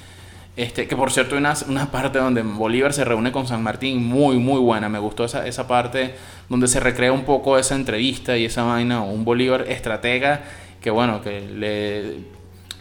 Este, 0.56 0.88
que 0.88 0.96
por 0.96 1.12
cierto 1.12 1.34
hay 1.34 1.40
una, 1.40 1.54
una, 1.68 1.90
parte 1.90 2.18
donde 2.18 2.42
Bolívar 2.42 2.92
se 2.92 3.04
reúne 3.04 3.30
con 3.30 3.46
San 3.46 3.62
Martín 3.62 4.02
muy 4.02 4.38
muy 4.38 4.58
buena, 4.58 4.88
me 4.88 4.98
gustó 4.98 5.26
esa, 5.26 5.46
esa 5.46 5.68
parte 5.68 6.14
donde 6.48 6.66
se 6.66 6.80
recrea 6.80 7.12
un 7.12 7.24
poco 7.24 7.58
esa 7.58 7.74
entrevista 7.74 8.38
y 8.38 8.46
esa 8.46 8.62
vaina, 8.62 9.02
un 9.02 9.24
Bolívar 9.24 9.66
estratega 9.68 10.44
que 10.80 10.90
bueno, 10.90 11.20
que 11.20 11.42
le 11.42 12.20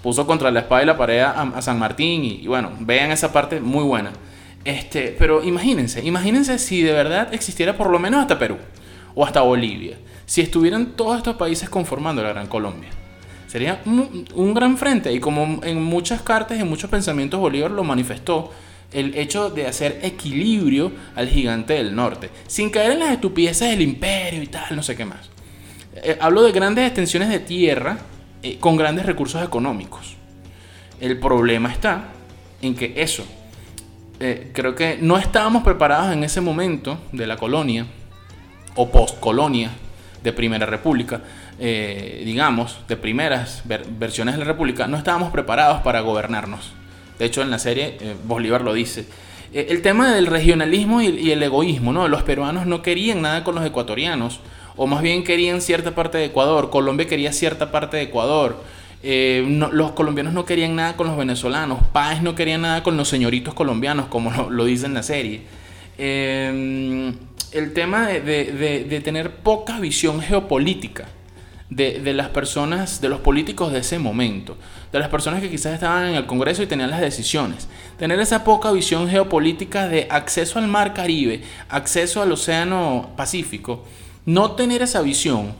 puso 0.02 0.26
contra 0.26 0.52
la 0.52 0.62
espada 0.62 0.84
y 0.84 0.86
la 0.86 0.98
pared 0.98 1.20
a, 1.20 1.62
San 1.62 1.78
Martín 1.78 2.24
y, 2.24 2.44
y, 2.44 2.48
bueno, 2.48 2.72
vean 2.80 3.12
esa 3.12 3.32
parte 3.32 3.60
muy 3.60 3.84
buena. 3.84 4.12
Este, 4.64 5.16
pero 5.20 5.44
imagínense, 5.44 6.04
imagínense 6.04 6.58
si 6.58 6.82
de 6.82 6.94
verdad 6.94 7.32
existiera 7.34 7.78
por 7.78 7.90
lo 7.92 8.00
menos 8.00 8.22
hasta 8.22 8.40
Perú 8.40 8.58
o 9.14 9.26
hasta 9.26 9.42
Bolivia 9.42 9.98
si 10.26 10.42
estuvieran 10.42 10.94
todos 10.96 11.18
estos 11.18 11.36
países 11.36 11.70
conformando 11.70 12.24
la 12.24 12.30
Gran 12.30 12.48
Colombia. 12.48 12.90
Sería 13.48 13.82
un, 13.86 14.54
gran 14.54 14.78
frente 14.78 15.14
y 15.14 15.20
como 15.20 15.64
en 15.64 15.82
muchas 15.82 16.22
cartas 16.22 16.58
y 16.58 16.62
en 16.62 16.68
muchos 16.68 16.90
pensamientos 16.90 17.40
Bolívar 17.40 17.72
lo 17.72 17.84
manifestó, 17.84 18.52
el 18.92 19.16
hecho 19.16 19.50
de 19.50 19.68
hacer 19.68 20.00
equilibrio 20.04 20.92
al 21.16 21.28
gigante 21.28 21.74
del 21.74 21.96
norte, 21.96 22.30
sin 22.48 22.70
caer 22.70 22.92
en 22.92 23.00
las 23.00 23.12
estupideces 23.12 23.70
del 23.70 23.82
imperio 23.82 24.44
y 24.44 24.48
tal, 24.48 24.76
no 24.76 24.84
sé 24.84 24.96
qué 24.96 25.06
más. 25.06 25.30
Eh, 25.96 26.18
hablo 26.20 26.44
de 26.44 26.52
grandes 26.52 26.86
extensiones 26.86 27.30
de 27.30 27.40
tierra 27.40 27.98
eh, 28.44 28.58
con 28.60 28.76
grandes 28.76 29.06
recursos 29.06 29.44
económicos. 29.44 30.16
El 31.00 31.20
problema 31.20 31.72
está 31.72 32.10
en 32.62 32.76
que 32.76 32.94
eso, 32.98 33.26
eh, 34.20 34.52
creo 34.54 34.76
que 34.76 34.98
no 35.00 35.18
estábamos 35.18 35.64
preparados 35.64 36.14
en 36.14 36.24
ese 36.24 36.42
momento 36.42 36.98
de 37.12 37.28
la 37.28 37.38
colonia 37.38 37.86
o 38.76 38.90
postcolonia 38.90 39.72
de 40.26 40.34
Primera 40.34 40.66
República, 40.66 41.22
eh, 41.60 42.24
digamos, 42.26 42.80
de 42.90 42.98
primeras 42.98 43.62
versiones 43.66 44.34
de 44.34 44.40
la 44.40 44.46
República, 44.46 44.88
no 44.88 44.98
estábamos 44.98 45.32
preparados 45.32 45.82
para 45.84 46.02
gobernarnos. 46.02 46.74
De 47.20 47.26
hecho, 47.26 47.44
en 47.44 47.52
la 47.52 47.60
serie 47.60 47.98
eh, 48.02 48.16
Bolívar 48.26 48.62
lo 48.62 48.74
dice. 48.74 49.06
Eh, 49.54 49.68
el 49.70 49.84
tema 49.84 50.14
del 50.14 50.26
regionalismo 50.26 51.02
y, 51.02 51.32
el 51.32 51.44
egoísmo, 51.44 51.94
¿no? 51.94 52.08
Los 52.08 52.24
peruanos 52.24 52.66
no 52.66 52.82
querían 52.82 53.22
nada 53.22 53.44
con 53.44 53.54
los 53.54 53.64
ecuatorianos, 53.64 54.40
o 54.76 54.88
más 54.88 55.04
bien 55.04 55.24
querían 55.24 55.62
cierta 55.62 55.94
parte 55.94 56.18
de 56.18 56.26
Ecuador, 56.26 56.72
Colombia 56.72 57.08
quería 57.08 57.32
cierta 57.32 57.72
parte 57.72 57.98
de 57.98 58.04
Ecuador. 58.04 58.62
los 59.04 59.92
colombianos 59.92 60.34
no 60.34 60.44
querían 60.46 60.76
nada 60.76 60.98
con 60.98 61.06
los 61.08 61.16
venezolanos, 61.16 61.80
Páez 61.94 62.24
no 62.24 62.34
quería 62.34 62.58
nada 62.58 62.82
con 62.82 62.98
los 62.98 63.08
señoritos 63.08 63.54
colombianos, 63.54 64.08
como 64.08 64.32
lo, 64.32 64.50
lo 64.50 64.66
dice 64.66 64.88
en 64.88 64.96
la 64.96 65.04
serie. 65.04 65.42
El 67.52 67.74
tema 67.74 68.08
de, 68.08 69.02
tener 69.04 69.38
poca 69.38 69.80
visión 69.80 70.22
geopolítica 70.22 71.06
de, 71.70 72.14
las 72.14 72.30
personas, 72.30 73.02
de 73.02 73.10
los 73.10 73.20
políticos 73.20 73.72
de 73.72 73.80
ese 73.80 74.00
momento, 74.00 74.58
de 74.92 75.00
las 75.00 75.10
personas 75.10 75.42
que 75.42 75.50
quizás 75.50 75.74
estaban 75.74 76.10
en 76.10 76.16
el 76.16 76.26
Congreso 76.26 76.64
y 76.64 76.68
tenían 76.68 76.92
las 76.92 77.02
decisiones. 77.02 77.68
Tener 77.98 78.20
esa 78.20 78.44
poca 78.44 78.72
visión 78.72 79.10
geopolítica 79.10 79.88
de 79.88 80.08
acceso 80.10 80.60
al 80.60 80.68
mar 80.68 80.94
Caribe, 80.94 81.42
acceso 81.70 82.22
al 82.22 82.32
Océano 82.32 83.12
Pacífico, 83.16 83.84
no 84.26 84.52
tener 84.52 84.82
esa 84.82 85.02
visión 85.02 85.54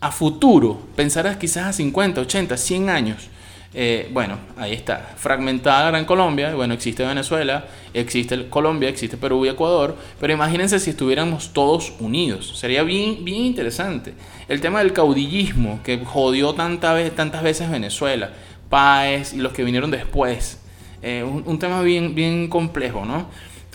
a 0.00 0.12
futuro, 0.12 0.80
pensar 0.96 1.38
quizás 1.38 1.66
a 1.66 1.72
50, 1.72 2.20
80, 2.20 2.56
100 2.56 2.90
años, 2.90 3.28
eh, 3.74 4.08
bueno, 4.12 4.38
ahí 4.56 4.72
está, 4.72 5.14
fragmentada 5.16 5.90
Gran 5.90 6.06
Colombia, 6.06 6.54
bueno, 6.54 6.72
existe 6.72 7.04
Venezuela, 7.04 7.66
existe 7.92 8.48
Colombia, 8.48 8.88
existe 8.88 9.18
Perú 9.18 9.44
y 9.44 9.50
Ecuador, 9.50 9.94
pero 10.18 10.32
imagínense 10.32 10.80
si 10.80 10.90
estuviéramos 10.90 11.52
todos 11.52 11.92
unidos, 12.00 12.58
sería 12.58 12.82
bien, 12.82 13.24
bien 13.26 13.44
interesante. 13.44 14.14
El 14.48 14.62
tema 14.62 14.78
del 14.78 14.94
caudillismo 14.94 15.80
que 15.84 15.98
jodió 16.02 16.54
tantas 16.54 17.42
veces 17.42 17.70
Venezuela, 17.70 18.30
Páez 18.70 19.34
y 19.34 19.36
los 19.36 19.52
que 19.52 19.64
vinieron 19.64 19.90
después, 19.90 20.60
eh, 21.02 21.22
un, 21.22 21.58
tema 21.58 21.82
bien, 21.82 22.14
bien 22.14 22.48
complejo, 22.48 23.04
¿no? 23.04 23.26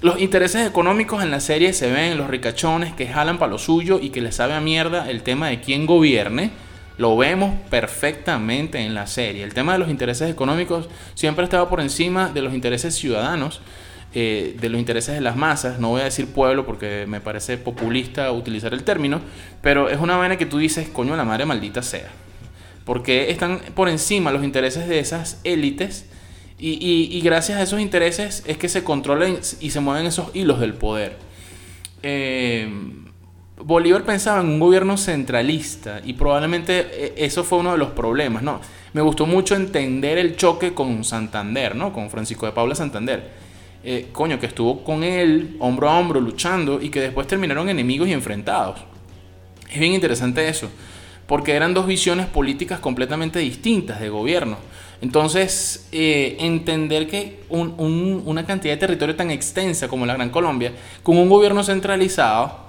Los 0.02 0.20
intereses 0.20 0.68
económicos 0.68 1.24
en 1.24 1.32
la 1.32 1.40
serie 1.40 1.72
se 1.72 1.90
ven, 1.90 2.18
los 2.18 2.30
ricachones 2.30 2.94
que 2.94 3.08
jalan 3.08 3.38
para 3.38 3.52
lo 3.52 3.58
suyo 3.58 4.00
y 4.02 4.10
que 4.10 4.22
les 4.22 4.36
sabe 4.36 4.54
a 4.54 4.60
mierda 4.60 5.10
el 5.10 5.24
tema 5.24 5.48
de 5.48 5.62
quién 5.62 5.86
gobierne 5.86 6.52
lo 6.98 7.18
vemos 7.18 7.54
perfectamente 7.70 8.80
en 8.80 8.94
la 8.94 9.08
serie. 9.08 9.44
El 9.44 9.54
tema 9.54 9.74
de 9.74 9.80
los 9.80 9.90
intereses 9.90 10.30
económicos 10.30 10.90
siempre 11.16 11.44
estaba 11.44 11.70
por 11.70 11.82
encima 11.82 12.30
de 12.30 12.42
los 12.42 12.54
intereses 12.54 12.96
ciudadanos, 12.96 13.62
eh, 14.14 14.56
de 14.60 14.70
los 14.70 14.80
intereses 14.80 15.16
de 15.16 15.22
las 15.22 15.36
masas. 15.36 15.80
No 15.80 15.90
voy 15.90 16.02
a 16.02 16.06
decir 16.06 16.28
pueblo 16.28 16.66
porque 16.66 17.06
me 17.08 17.20
parece 17.20 17.58
populista 17.58 18.32
utilizar 18.32 18.74
el 18.74 18.84
término, 18.84 19.22
pero 19.62 19.90
es 19.90 20.00
una 20.00 20.18
vaina 20.18 20.38
que 20.38 20.46
tú 20.46 20.60
dices, 20.60 20.88
coño, 20.90 21.16
la 21.16 21.26
madre 21.26 21.46
maldita 21.46 21.82
sea. 21.82 22.10
Porque 22.86 23.32
están 23.32 23.60
por 23.74 23.90
encima 23.90 24.32
los 24.32 24.44
intereses 24.44 24.88
de 24.88 25.00
esas 25.00 25.40
élites 25.44 26.06
y, 26.60 27.20
gracias 27.22 27.60
a 27.60 27.64
esos 27.64 27.82
intereses 27.82 28.44
es 28.46 28.58
que 28.58 28.70
se 28.70 28.84
controlan 28.84 29.40
y 29.60 29.72
se 29.72 29.80
mueven 29.80 30.06
esos 30.06 30.34
hilos 30.34 30.60
del 30.60 30.74
poder. 30.74 31.18
Eh, 32.04 32.70
Bolívar 33.58 34.04
pensaba 34.04 34.42
en 34.42 34.48
un 34.48 34.60
gobierno 34.60 34.98
centralista 34.98 36.02
y 36.04 36.14
probablemente 36.14 36.88
eh, 36.92 37.14
eso 37.18 37.44
fue 37.44 37.60
uno 37.60 37.72
de 37.74 37.78
los 37.78 37.90
problemas, 37.92 38.42
¿no? 38.42 38.60
Me 38.94 39.02
gustó 39.02 39.26
mucho 39.26 39.56
entender 39.56 40.18
el 40.18 40.36
choque 40.36 40.74
con 40.74 41.04
Santander, 41.04 41.76
¿no? 41.76 41.94
Con 41.94 42.10
Francisco 42.10 42.46
de 42.46 42.52
Paula 42.52 42.76
Santander. 42.76 43.44
Eh, 43.84 44.10
coño, 44.12 44.40
que 44.40 44.48
estuvo 44.48 44.84
con 44.84 45.04
él 45.04 45.56
hombro 45.60 45.90
a 45.90 46.00
hombro 46.00 46.20
luchando 46.20 46.82
y 46.82 46.90
que 46.90 47.02
después 47.02 47.28
terminaron 47.28 47.70
enemigos 47.70 48.08
y 48.08 48.14
enfrentados. 48.14 48.80
Es 49.72 49.80
bien 49.80 49.94
interesante 49.94 50.48
eso. 50.48 50.70
porque 51.28 51.54
eran 51.54 51.74
dos 51.74 51.88
visiones 51.88 52.26
políticas 52.26 52.80
completamente 52.80 53.40
distintas 53.40 54.02
de 54.02 54.10
gobierno. 54.10 54.58
Entonces, 55.02 55.88
eh, 55.92 56.36
entender 56.40 57.08
que 57.08 57.40
una 57.50 58.46
cantidad 58.46 58.74
de 58.74 58.78
territorio 58.78 59.16
tan 59.16 59.32
extensa 59.32 59.88
como 59.88 60.06
la 60.06 60.14
Gran 60.16 60.30
Colombia, 60.30 60.74
con 61.02 61.18
un 61.18 61.30
gobierno 61.30 61.64
centralizado, 61.64 62.63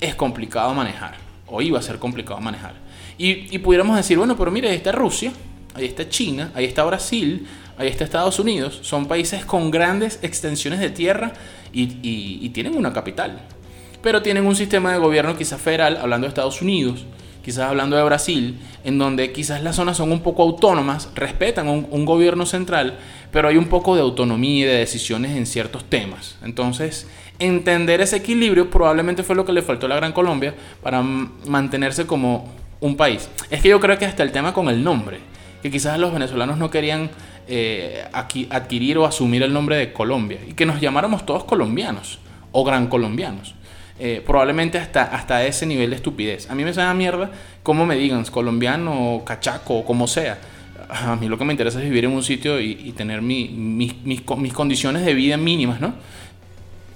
es 0.00 0.14
complicado 0.14 0.74
manejar, 0.74 1.14
o 1.46 1.62
iba 1.62 1.78
a 1.78 1.82
ser 1.82 1.98
complicado 1.98 2.40
manejar. 2.40 2.74
Y, 3.16 3.54
y 3.54 3.58
pudiéramos 3.58 3.96
decir, 3.96 4.18
bueno, 4.18 4.36
pero 4.36 4.50
mire, 4.50 4.70
ahí 4.70 4.76
está 4.76 4.92
Rusia, 4.92 5.32
ahí 5.74 5.86
está 5.86 6.08
China, 6.08 6.52
ahí 6.54 6.64
está 6.64 6.84
Brasil, 6.84 7.46
ahí 7.78 7.88
está 7.88 8.04
Estados 8.04 8.38
Unidos, 8.38 8.80
son 8.82 9.06
países 9.06 9.44
con 9.44 9.70
grandes 9.70 10.18
extensiones 10.22 10.80
de 10.80 10.90
tierra 10.90 11.32
y, 11.72 12.48
tienen 12.50 12.76
una 12.76 12.92
capital. 12.92 13.40
Pero 14.02 14.22
tienen 14.22 14.46
un 14.46 14.56
sistema 14.56 14.92
de 14.92 14.98
gobierno 14.98 15.36
quizás 15.36 15.60
federal, 15.60 15.96
hablando 15.96 16.26
de 16.26 16.28
Estados 16.28 16.60
Unidos, 16.60 17.06
quizás 17.44 17.68
hablando 17.68 17.96
de 17.96 18.02
Brasil, 18.02 18.58
en 18.84 18.98
donde 18.98 19.32
quizás 19.32 19.62
las 19.62 19.76
zonas 19.76 19.96
son 19.96 20.12
un 20.12 20.20
poco 20.20 20.42
autónomas, 20.42 21.08
respetan 21.14 21.68
un, 21.68 22.04
gobierno 22.04 22.46
central, 22.46 22.98
pero 23.32 23.48
hay 23.48 23.56
un 23.56 23.66
poco 23.66 23.94
de 23.94 24.02
autonomía 24.02 24.64
y 24.64 24.68
de 24.68 24.78
decisiones 24.78 25.36
en 25.36 25.46
ciertos 25.46 25.84
temas. 25.84 26.36
Entonces, 26.42 27.06
entender 27.38 28.00
ese 28.00 28.16
equilibrio 28.16 28.70
probablemente 28.70 29.22
fue 29.22 29.36
lo 29.36 29.44
que 29.44 29.52
le 29.52 29.62
faltó 29.62 29.86
a 29.86 29.88
la 29.90 29.96
Gran 29.96 30.12
Colombia 30.12 30.54
para 30.82 31.02
mantenerse 31.02 32.06
como 32.06 32.52
un 32.80 32.96
país. 32.96 33.28
Es 33.50 33.62
que 33.62 33.68
yo 33.68 33.80
creo 33.80 33.98
que 33.98 34.06
hasta 34.06 34.22
el 34.22 34.32
tema 34.32 34.52
con 34.52 34.68
el 34.68 34.82
nombre, 34.82 35.18
que 35.62 35.70
quizás 35.70 35.98
los 35.98 36.12
venezolanos 36.12 36.58
no 36.58 36.70
querían 36.70 37.10
eh, 37.48 38.04
adquirir 38.12 38.98
o 38.98 39.06
asumir 39.06 39.42
el 39.42 39.52
nombre 39.52 39.76
de 39.76 39.92
Colombia 39.92 40.38
y 40.46 40.52
que 40.52 40.66
nos 40.66 40.80
llamáramos 40.80 41.24
todos 41.26 41.44
colombianos 41.44 42.18
o 42.52 42.64
gran 42.64 42.88
colombianos. 42.88 43.54
Eh, 44.00 44.22
probablemente 44.24 44.78
hasta, 44.78 45.02
hasta 45.02 45.44
ese 45.44 45.66
nivel 45.66 45.90
de 45.90 45.96
estupidez. 45.96 46.48
A 46.50 46.54
mí 46.54 46.62
me 46.62 46.72
suena 46.72 46.94
mierda 46.94 47.30
como 47.64 47.84
me 47.84 47.96
digan 47.96 48.24
colombiano, 48.26 49.22
cachaco, 49.24 49.84
como 49.84 50.06
sea. 50.06 50.38
A 50.88 51.16
mí 51.16 51.28
lo 51.28 51.36
que 51.36 51.44
me 51.44 51.52
interesa 51.52 51.78
es 51.78 51.84
vivir 51.84 52.04
en 52.04 52.12
un 52.12 52.22
sitio 52.22 52.60
y, 52.60 52.92
tener 52.96 53.20
mis, 53.20 53.50
mis, 53.50 54.22
condiciones 54.22 55.04
de 55.04 55.14
vida 55.14 55.36
mínimas, 55.36 55.80
¿no? 55.80 55.94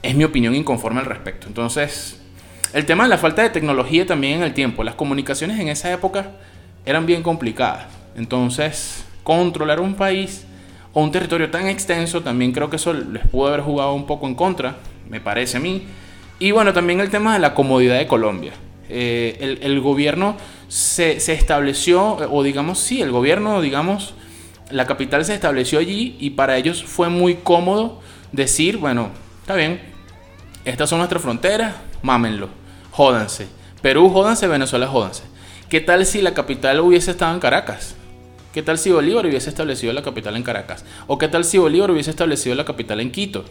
Es 0.02 0.14
mi 0.14 0.24
opinión 0.24 0.54
inconforme 0.54 1.00
al 1.00 1.06
respecto. 1.06 1.46
Entonces, 1.46 2.20
el 2.72 2.86
tema 2.86 3.04
de 3.04 3.10
la 3.10 3.18
falta 3.18 3.42
de 3.42 3.50
tecnología 3.50 4.06
también 4.06 4.38
en 4.38 4.42
el 4.42 4.54
tiempo. 4.54 4.82
Las 4.82 4.94
comunicaciones 4.94 5.60
en 5.60 5.68
esa 5.68 5.92
época 5.92 6.32
eran 6.84 7.06
bien 7.06 7.22
complicadas. 7.22 7.86
Entonces, 8.16 9.04
controlar 9.22 9.80
un 9.80 9.94
país 9.94 10.44
o 10.92 11.02
un 11.02 11.12
territorio 11.12 11.50
tan 11.50 11.68
extenso, 11.68 12.22
también 12.22 12.52
creo 12.52 12.68
que 12.70 12.76
eso 12.76 12.92
les 12.92 13.26
pudo 13.26 13.48
haber 13.48 13.60
jugado 13.60 13.94
un 13.94 14.06
poco 14.06 14.26
en 14.26 14.34
contra, 14.34 14.76
me 15.08 15.20
parece 15.20 15.58
a 15.58 15.60
mí. 15.60 15.84
Y 16.38 16.50
bueno, 16.50 16.72
también 16.72 17.00
el 17.00 17.10
tema 17.10 17.34
de 17.34 17.38
la 17.38 17.54
comodidad 17.54 17.98
de 17.98 18.06
Colombia. 18.06 18.52
Eh, 18.88 19.58
el, 19.62 19.80
gobierno 19.80 20.36
se, 20.68 21.20
se, 21.20 21.32
estableció, 21.32 22.16
o 22.30 22.42
digamos, 22.42 22.78
sí, 22.78 23.00
el 23.00 23.10
gobierno, 23.10 23.62
digamos, 23.62 24.14
la 24.70 24.86
capital 24.86 25.24
se 25.24 25.34
estableció 25.34 25.78
allí 25.78 26.16
y 26.18 26.30
para 26.30 26.56
ellos 26.56 26.84
fue 26.84 27.08
muy 27.08 27.36
cómodo 27.36 28.00
decir, 28.32 28.76
bueno, 28.76 29.10
está 29.40 29.54
bien, 29.54 29.80
estas 30.64 30.88
son 30.88 30.98
nuestras 30.98 31.22
fronteras, 31.22 31.74
mámenlo, 32.02 32.48
jódanse. 32.92 33.48
Perú, 33.80 34.08
jódanse, 34.10 34.46
Venezuela, 34.46 34.86
jódanse. 34.86 35.24
¿Qué 35.68 35.80
tal 35.80 36.06
si 36.06 36.22
la 36.22 36.34
capital 36.34 36.80
hubiese 36.80 37.10
estado 37.10 37.34
en 37.34 37.40
Caracas? 37.40 37.96
¿Qué 38.52 38.62
tal 38.62 38.78
si 38.78 38.90
Bolívar 38.90 39.26
hubiese 39.26 39.48
establecido 39.48 39.92
la 39.92 40.02
capital 40.02 40.36
en 40.36 40.42
Caracas? 40.42 40.84
¿O 41.06 41.18
qué 41.18 41.26
tal 41.26 41.44
si 41.44 41.58
Bolívar 41.58 41.90
hubiese 41.90 42.10
establecido 42.10 42.54
la 42.54 42.64
capital 42.64 43.00
en 43.00 43.10
Quito? 43.10 43.44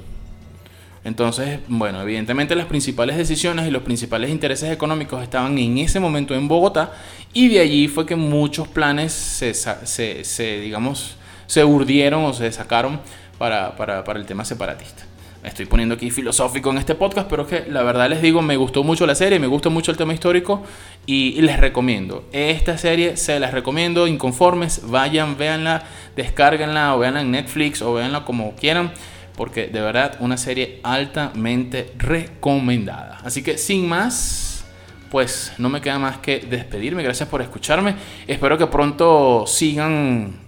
Entonces, 1.03 1.59
bueno, 1.67 2.01
evidentemente 2.01 2.55
las 2.55 2.67
principales 2.67 3.17
decisiones 3.17 3.67
y 3.67 3.71
los 3.71 3.81
principales 3.81 4.29
intereses 4.29 4.71
económicos 4.71 5.23
estaban 5.23 5.57
en 5.57 5.79
ese 5.79 5.99
momento 5.99 6.35
en 6.35 6.47
Bogotá 6.47 6.93
y 7.33 7.49
de 7.49 7.59
allí 7.59 7.87
fue 7.87 8.05
que 8.05 8.15
muchos 8.15 8.67
planes 8.67 9.11
se, 9.11 10.59
digamos, 10.61 11.15
se 11.47 11.65
urdieron 11.65 12.23
o 12.23 12.33
se 12.33 12.51
sacaron 12.51 13.01
para 13.39 14.03
el 14.15 14.25
tema 14.27 14.45
separatista 14.45 15.10
estoy 15.43 15.65
poniendo 15.65 15.95
aquí 15.95 16.11
filosófico 16.11 16.69
en 16.71 16.77
este 16.77 16.95
podcast, 16.95 17.29
pero 17.29 17.43
es 17.43 17.49
que 17.49 17.71
la 17.71 17.83
verdad 17.83 18.09
les 18.09 18.21
digo, 18.21 18.41
me 18.41 18.57
gustó 18.57 18.83
mucho 18.83 19.05
la 19.05 19.15
serie, 19.15 19.39
me 19.39 19.47
gusta 19.47 19.69
mucho 19.69 19.91
el 19.91 19.97
tema 19.97 20.13
histórico 20.13 20.63
y, 21.05 21.41
les 21.41 21.59
recomiendo. 21.59 22.25
Esta 22.31 22.77
serie 22.77 23.17
se 23.17 23.39
las 23.39 23.51
recomiendo, 23.51 24.07
inconformes, 24.07 24.83
vayan, 24.87 25.37
véanla, 25.37 25.83
descárguenla 26.15 26.95
o 26.95 26.99
véanla 26.99 27.21
en 27.21 27.31
Netflix 27.31 27.81
o 27.81 27.93
véanla 27.93 28.23
como 28.25 28.55
quieran, 28.55 28.91
porque 29.35 29.67
de 29.67 29.81
verdad 29.81 30.17
una 30.19 30.37
serie 30.37 30.79
altamente 30.83 31.93
recomendada. 31.97 33.19
Así 33.23 33.41
que 33.41 33.57
sin 33.57 33.87
más, 33.87 34.65
pues 35.09 35.53
no 35.57 35.69
me 35.69 35.81
queda 35.81 35.97
más 35.97 36.19
que 36.19 36.39
despedirme. 36.39 37.01
Gracias 37.03 37.27
por 37.27 37.41
escucharme. 37.41 37.95
Espero 38.27 38.57
que 38.57 38.67
pronto 38.67 39.45
sigan 39.47 40.40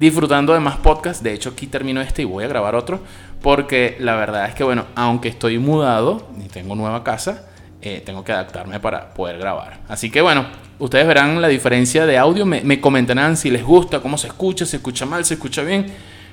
disfrutando 0.00 0.54
de 0.54 0.60
más 0.60 0.78
podcasts. 0.78 1.22
De 1.22 1.32
hecho, 1.32 1.50
aquí 1.50 1.68
termino 1.68 2.00
este 2.00 2.22
y 2.22 2.24
voy 2.24 2.42
a 2.42 2.48
grabar 2.48 2.74
otro 2.74 3.00
porque 3.42 3.96
la 4.00 4.16
verdad 4.16 4.48
es 4.48 4.54
que, 4.54 4.64
bueno, 4.64 4.86
aunque 4.96 5.28
estoy 5.28 5.58
mudado 5.58 6.26
y 6.44 6.48
tengo 6.48 6.74
nueva 6.74 7.04
casa, 7.04 7.46
eh, 7.82 8.02
tengo 8.04 8.24
que 8.24 8.32
adaptarme 8.32 8.80
para 8.80 9.14
poder 9.14 9.38
grabar. 9.38 9.80
Así 9.88 10.10
que, 10.10 10.20
bueno, 10.20 10.46
ustedes 10.78 11.06
verán 11.06 11.40
la 11.40 11.48
diferencia 11.48 12.06
de 12.06 12.18
audio. 12.18 12.44
Me, 12.46 12.80
comentarán 12.80 13.36
si 13.36 13.50
les 13.50 13.62
gusta, 13.62 14.00
cómo 14.00 14.18
se 14.18 14.26
escucha, 14.26 14.66
se 14.66 14.76
escucha 14.76 15.06
mal, 15.06 15.24
se 15.24 15.34
escucha 15.34 15.62
bien. 15.62 15.86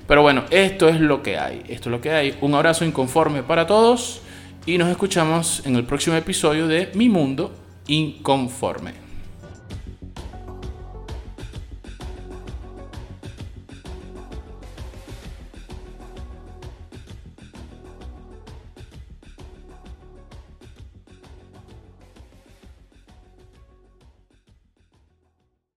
Pero 0.08 0.22
bueno, 0.22 0.46
esto 0.50 0.88
es 0.88 1.00
lo 1.00 1.22
que 1.22 1.38
hay. 1.38 1.64
Esto 1.68 1.90
es 1.90 1.92
lo 1.92 2.02
que 2.02 2.12
hay. 2.12 2.38
Un 2.42 2.56
abrazo 2.56 2.86
inconforme 2.86 3.44
para 3.44 3.68
todos. 3.68 4.22
Y 4.66 4.78
nos 4.78 4.90
escuchamos 4.90 5.62
en 5.66 5.76
el 5.76 5.84
próximo 5.84 6.16
episodio 6.16 6.68
de 6.68 6.92
Mi 6.94 7.08
Mundo 7.10 7.54
Inconforme. 7.88 9.07